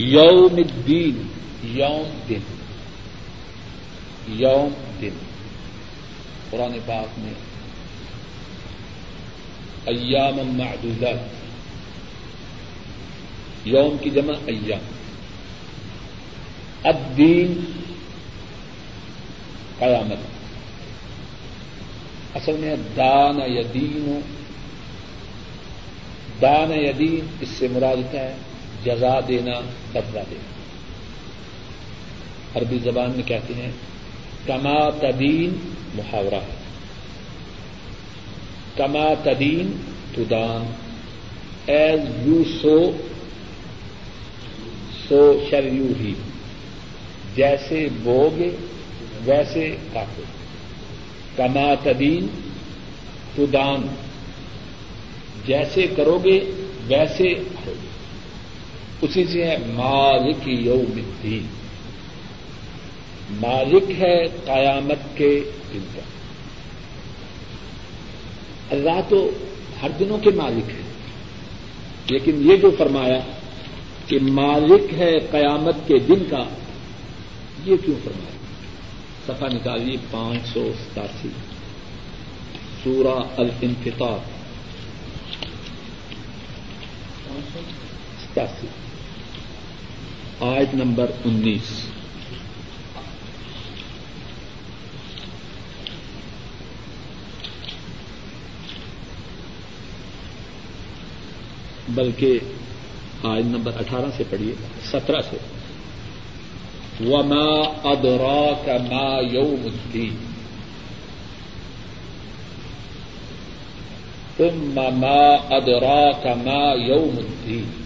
یوم 0.00 0.54
الدین، 0.56 1.26
یوم 1.64 2.20
دن۔ 2.28 2.40
یوم 4.28 4.72
دن۔ 5.00 5.16
قرآن 6.50 6.72
پاک 6.86 7.18
میں 7.18 7.32
ایام 9.86 10.34
معدودات۔ 10.34 11.18
یوم 13.64 13.96
کی 14.00 14.10
جمع 14.10 14.32
ایام۔ 14.46 14.78
الدین 16.84 17.64
قیامت۔ 19.78 20.18
اصل 22.36 22.52
میں 22.52 22.76
دان 22.96 23.40
یدین 23.46 24.20
دان 26.42 26.72
یدین 26.72 27.26
اس 27.40 27.48
سے 27.48 27.68
مراد 27.68 28.14
ہے؟ 28.14 28.34
جزا 28.88 29.20
دینا 29.28 29.60
بدلا 29.92 30.22
دینا۔ 30.30 30.58
عربی 32.58 32.78
زبان 32.78 33.10
میں 33.10 33.28
کہتے 33.28 33.54
ہیں، 33.54 33.70
کما 34.46 34.90
تدین 34.90 35.56
محاورہ۔ 35.94 36.40
کما 38.76 39.14
تدین 39.22 39.70
تدان 40.14 40.72
ایز 41.66 42.00
یو 42.26 42.42
سو 42.62 42.92
سو 45.08 45.46
شر 45.50 45.64
یو 45.72 45.92
ہی۔ 46.00 46.14
جیسے 47.34 47.88
بوگے، 48.02 48.50
ویسے 49.24 49.76
کاٹو 49.92 50.22
کما 51.36 51.74
تدین 51.82 52.26
تدان 53.36 53.86
جیسے 55.46 55.86
کرو 55.96 56.18
گے، 56.24 56.40
ویسے 56.88 57.28
گے۔ 57.66 57.87
اسی 59.00 59.24
سے 59.24 59.46
ہے 59.46 59.56
مالک 59.58 60.48
یوم 60.48 60.92
الدین۔ 60.96 61.46
مالک 63.30 63.90
ہے 63.90 64.24
قیامت 64.44 65.18
کے 65.18 65.40
دن 65.74 65.80
کا 65.94 66.00
اللہ 68.70 69.00
تو 69.08 69.30
ہر 69.82 69.90
دنوں 70.00 70.18
کے 70.18 70.30
مالک 70.30 70.70
ہے۔ 70.70 70.80
لیکن 72.10 72.50
یہ 72.50 72.56
جو 72.56 72.70
فرمایا 72.78 73.20
کہ 74.06 74.18
مالک 74.22 74.94
ہے 74.94 75.18
قیامت 75.30 75.74
کے 75.86 75.98
دن 75.98 76.24
کا، 76.30 76.44
یہ 77.64 77.76
کیوں 77.76 77.96
فرمایا؟ 78.04 78.38
سفا 79.26 79.46
نکالیے 79.48 79.96
پانچ 80.10 80.48
سو 80.48 80.72
ستاسی۔ 80.84 81.28
سورہ 82.84 83.40
الانفطار۔ 83.40 84.18
ستاسی۔ 88.24 88.66
آیت 90.40 90.74
نمبر 90.74 91.10
انیس۔ 91.24 91.86
بلکہ 101.88 102.38
آج 103.22 103.42
نمبر 103.46 103.72
اٹھارہ 103.78 104.06
سے 104.16 104.24
پڑھیے، 104.30 104.54
سترہ 104.84 105.20
سے۔ 105.30 105.36
وما 107.00 107.60
ادرا 107.88 108.52
کا 108.64 108.72
ما 108.90 109.20
یوم 109.20 109.62
الدین 109.64 110.16
ثم 114.36 114.74
ما 114.74 115.54
ادرا 115.56 116.12
کا 116.22 116.34
ما 116.34 116.74
یوم 116.74 117.16
الدین 117.16 117.77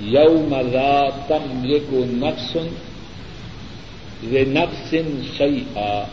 یوم 0.00 0.54
لا 0.54 1.10
تملک 1.28 2.08
نفس 2.22 2.56
لنفس 4.22 4.94
شیئا 5.36 6.04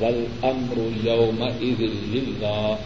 والامر 0.00 0.78
يومئذ 1.04 1.80
لله 2.14 2.78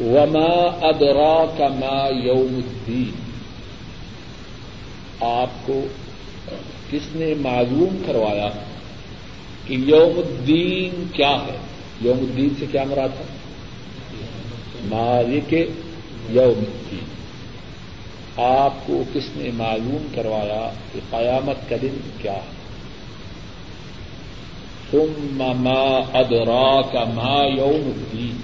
وما 0.00 0.88
ادراك 0.90 1.60
ما 1.60 2.08
يوم 2.08 2.62
الدين 2.66 3.12
آپ 5.20 5.66
کو 5.66 5.86
کس 6.90 7.16
نے 7.16 7.34
معلوم 7.34 8.02
کروایا 8.06 8.48
کہ 9.68 9.74
یوم 9.74 10.18
الدین 10.18 11.04
کیا 11.12 11.30
ہے؟ 11.30 11.56
یوم 12.00 12.18
الدین 12.18 12.48
سے 12.58 12.66
کیا 12.72 12.84
مراد 12.84 13.08
ہے؟ 13.08 13.24
مالک 14.84 15.52
یوم 16.30 16.58
الدین۔ 16.58 17.04
آپ 18.36 18.86
کو 18.86 19.02
کس 19.14 19.22
نے 19.36 19.50
معلوم 19.54 20.06
کروایا 20.14 20.70
کہ 20.92 21.00
قیامت 21.10 21.70
کا 21.70 21.76
دن 21.82 21.96
کیا 22.22 22.32
ہے؟ 22.32 22.58
تم 24.90 25.36
ما 25.36 26.00
ادرا 26.18 26.82
کا 26.82 27.04
ما 27.04 27.46
یوم 27.46 27.92
الدین۔ 27.96 28.36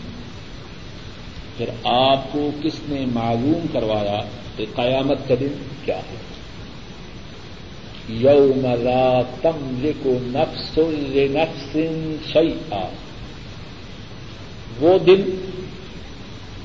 پھر 1.57 1.67
آپ 1.85 2.33
کو 2.33 2.51
کس 2.63 2.73
نے 2.89 3.07
معلوم 3.13 3.67
کروایا 3.73 4.21
کہ 4.57 4.67
قیامت 4.75 5.29
کا 5.29 5.35
دن 5.41 5.53
کیا 5.85 5.97
ہے؟ 5.97 6.34
یوم 8.09 8.67
لا 8.67 9.23
تملک 9.43 10.07
نفس 10.07 10.79
لنفس 10.79 11.77
شیئا 12.33 12.89
وہ 14.81 14.99
دن 14.99 15.23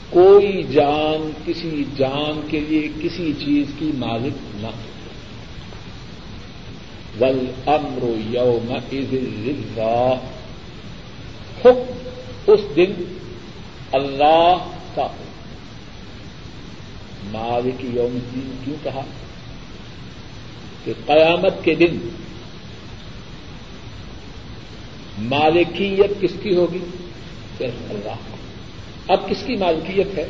کوئی 0.10 0.64
جان، 0.64 1.32
کسی 1.46 1.84
جان 1.98 2.40
کے 2.48 2.60
لیے 2.60 2.88
کسی 3.02 3.34
چیز 3.46 3.66
کی 3.80 3.92
مالک 3.96 4.56
نہ 4.56 4.68
ول 7.20 7.46
امر 7.66 8.06
یوم 8.30 8.72
اللہ 8.72 10.14
حکم 11.66 12.52
اس 12.52 12.60
دن 12.76 12.92
اللہ 13.92 14.68
کا 14.96 15.04
ہو 15.04 15.28
مالک 17.32 17.86
یوم 17.86 18.16
الدین 18.16 18.56
کیوں 18.66 18.76
کہا؟ 18.84 19.02
کہ 20.86 20.94
قیامت 21.06 21.54
کے 21.64 21.76
دن 21.76 22.10
مالکیت 25.18 26.22
کس 26.22 26.32
کی 26.44 26.56
ہوگی؟ 26.56 26.78
صرف 27.58 27.84
اللہ 27.90 28.16
اب 29.08 29.30
کس 29.30 29.44
کی 29.46 29.56
مالکیت 29.56 30.18
ہے؟ 30.18 30.28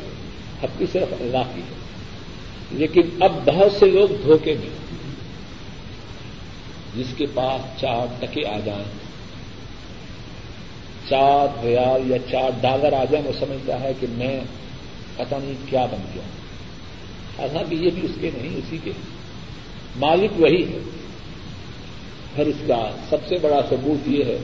اب 0.61 0.69
کی 0.77 0.85
صرف 0.91 1.13
اللہ 1.19 1.51
کی 1.55 1.61
ہے۔ 1.61 1.75
لیکن 2.71 3.01
اب 3.19 3.31
بہت 3.45 3.71
سے 3.79 3.85
لوگ 3.85 4.07
دھوکے 4.23 4.55
میں 4.59 4.69
جس 6.95 7.07
کے 7.17 7.25
پاس 7.33 7.81
چار 7.81 8.05
ٹکے 8.19 8.47
آ 8.47 8.59
جائیں۔ 8.65 8.83
چار 11.09 11.65
ریال 11.65 12.11
یا 12.11 12.17
چار 12.31 12.49
ڈالر 12.61 12.93
آ 12.93 13.03
جائیں، 13.11 13.27
وہ 13.27 13.31
سمجھتا 13.39 13.79
ہے 13.79 13.91
کہ 13.99 14.07
میں 14.09 14.39
پتا 15.15 15.37
نہیں 15.37 15.53
کیا 15.65 15.85
بن 15.85 15.97
گیا۔ 16.15 16.23
حالانکہ 17.39 17.75
یہ 17.75 17.89
بھی 17.89 18.01
اس 18.03 18.11
کے 18.21 18.29
نہیں، 18.37 18.57
اسی 18.57 18.77
کے۔ 18.83 18.91
مالک 19.95 20.41
وہی 20.41 20.63
ہے۔ 20.63 20.79
پھر 22.35 22.45
اس 22.45 22.55
کا 22.67 22.91
سب 23.09 23.17
سے 23.27 23.37
بڑا 23.41 23.61
ثبوت 23.69 24.07
یہ 24.07 24.23
ہے 24.23 24.37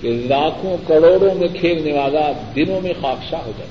کہ 0.00 0.08
لاکھوں 0.12 0.76
کروڑوں 0.86 1.34
میں 1.34 1.48
کھیلنے 1.48 1.92
والا 1.92 2.32
دنوں 2.56 2.80
میں 2.80 2.92
خاکشاہ 3.00 3.40
ہو 3.40 3.52
جائے 3.58 3.70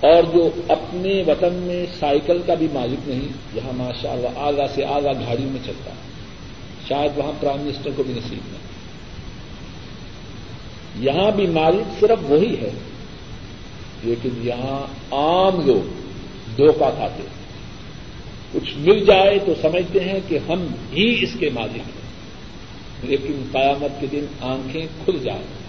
اور 0.00 0.22
جو 0.34 0.48
اپنے 0.68 1.22
وطن 1.26 1.54
میں 1.54 1.86
سائیکل 1.98 2.38
کا 2.46 2.54
بھی 2.54 2.66
مالک 2.72 3.08
نہیں 3.08 3.28
جہاں 3.54 3.72
ماشاء 3.72 4.10
اللہ 4.10 4.28
آگا 4.36 4.66
سے 4.74 4.84
آگا 4.84 5.12
گاڑی 5.12 5.44
میں 5.44 5.60
چلتا 5.66 5.90
ہے۔ 5.90 6.14
شاید 6.88 7.18
وہاں 7.18 7.32
پرائم 7.40 7.60
منسٹر 7.60 7.90
کو 7.96 8.02
بھی 8.02 8.14
نصیب 8.14 8.38
نہیں 8.52 8.64
یہاں 10.98 11.30
بھی 11.30 11.46
مالک 11.46 12.00
صرف 12.00 12.30
وہی 12.30 12.56
ہے، 12.60 12.70
لیکن 14.02 14.30
یہاں 14.42 14.82
عام 15.14 15.66
لوگ 15.66 15.92
دھوکہ 16.56 16.90
کھاتے 16.96 17.22
ہیں۔ 17.22 17.43
کچھ 18.54 18.76
مل 18.76 19.04
جائے 19.04 19.38
تو 19.46 19.54
سمجھتے 19.62 20.00
ہیں 20.00 20.20
کہ 20.28 20.38
ہم 20.48 20.66
ہی 20.92 21.22
اس 21.22 21.36
کے 21.40 21.50
مالک 21.50 21.76
ہیں۔ 21.76 22.04
لیکن 23.02 23.42
قیامت 23.52 24.00
کے 24.00 24.06
دن 24.06 24.24
آنکھیں 24.40 24.86
کھل 25.04 25.18
جائیں۔ 25.18 25.64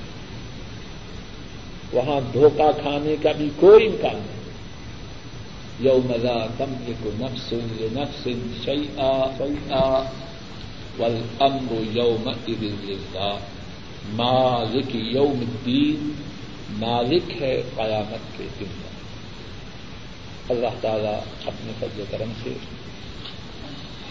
وہاں 1.94 2.22
دھوکہ 2.34 2.82
کھانے 2.82 3.16
کا 3.22 3.32
بھی 3.32 3.50
کوئی 3.56 3.88
امکان 3.88 4.16
نہیں۔ 4.16 4.46
یوم 5.80 6.12
لا 6.22 6.46
تملك 6.58 7.08
نفس 7.22 7.54
لنفس 7.54 8.24
شيئا 8.66 9.32
شيئا 9.38 10.04
والامر 11.00 11.98
يومئذ 11.98 12.64
لله 12.90 13.38
مالک 14.10 14.96
یوم 14.96 15.40
الدین، 15.40 16.12
مالک 16.70 17.42
ہے 17.42 17.62
قیامت 17.76 18.38
کے 18.38 18.44
دن۔ 18.60 18.66
اللہ 20.50 20.68
تعالیٰ 20.82 21.20
اپنے 21.46 21.72
فضل 21.80 22.04
کرم 22.12 22.32
سے 22.44 22.50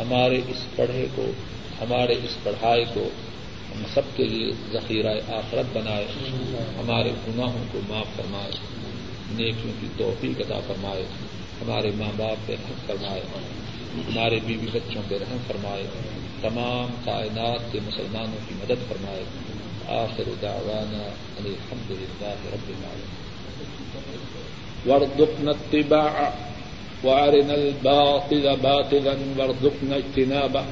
ہمارے 0.01 0.41
اس 0.49 0.77
پڑھے 0.77 1.07
کو، 1.15 1.27
ہمارے 1.81 2.13
اس 2.13 2.43
پڑھائی 2.43 2.85
کو 2.95 3.09
ہم 3.71 3.83
سب 3.95 4.03
کے 4.17 4.25
لیے 4.25 4.53
ذخیرہ 4.73 5.15
آخرت 5.29 5.77
بنائے، 5.77 6.07
ہمارے 6.79 7.11
گناہوں 7.11 7.65
کو 7.73 7.81
معاف 7.89 8.17
فرمائے، 8.17 8.53
نیکیوں 9.31 9.73
کی 9.81 9.87
توفیق 9.97 10.41
عطا 10.41 10.61
فرمائے، 10.67 11.03
ہمارے 11.61 11.91
ماں 11.95 12.13
باپ 12.17 12.47
پہ 12.47 12.53
رحم 12.53 12.75
فرمائے، 12.87 13.21
ہمارے 13.95 14.39
بیوی 14.47 14.67
بچوں 14.73 15.03
پہ 15.09 15.19
رحم 15.19 15.37
فرمائے، 15.47 15.87
تمام 16.41 16.95
کائنات 17.05 17.73
کے 17.73 17.81
مسلمانوں 17.87 18.39
کی 18.49 18.55
مدد 18.55 18.89
فرمائے۔ 18.89 19.25
آخر 19.89 20.23
دعوانا 20.43 21.09
الحمد 21.45 21.91
للہ 21.91 22.35
رب 22.53 22.69
العالمين 22.69 23.25
وارزقنا 24.87 25.51
اتباع 25.51 26.54
وارنا 27.05 27.55
الباطل 27.55 28.57
باطلا 28.57 29.15
وارزقنا 29.39 29.97
اجتنابه. 29.97 30.65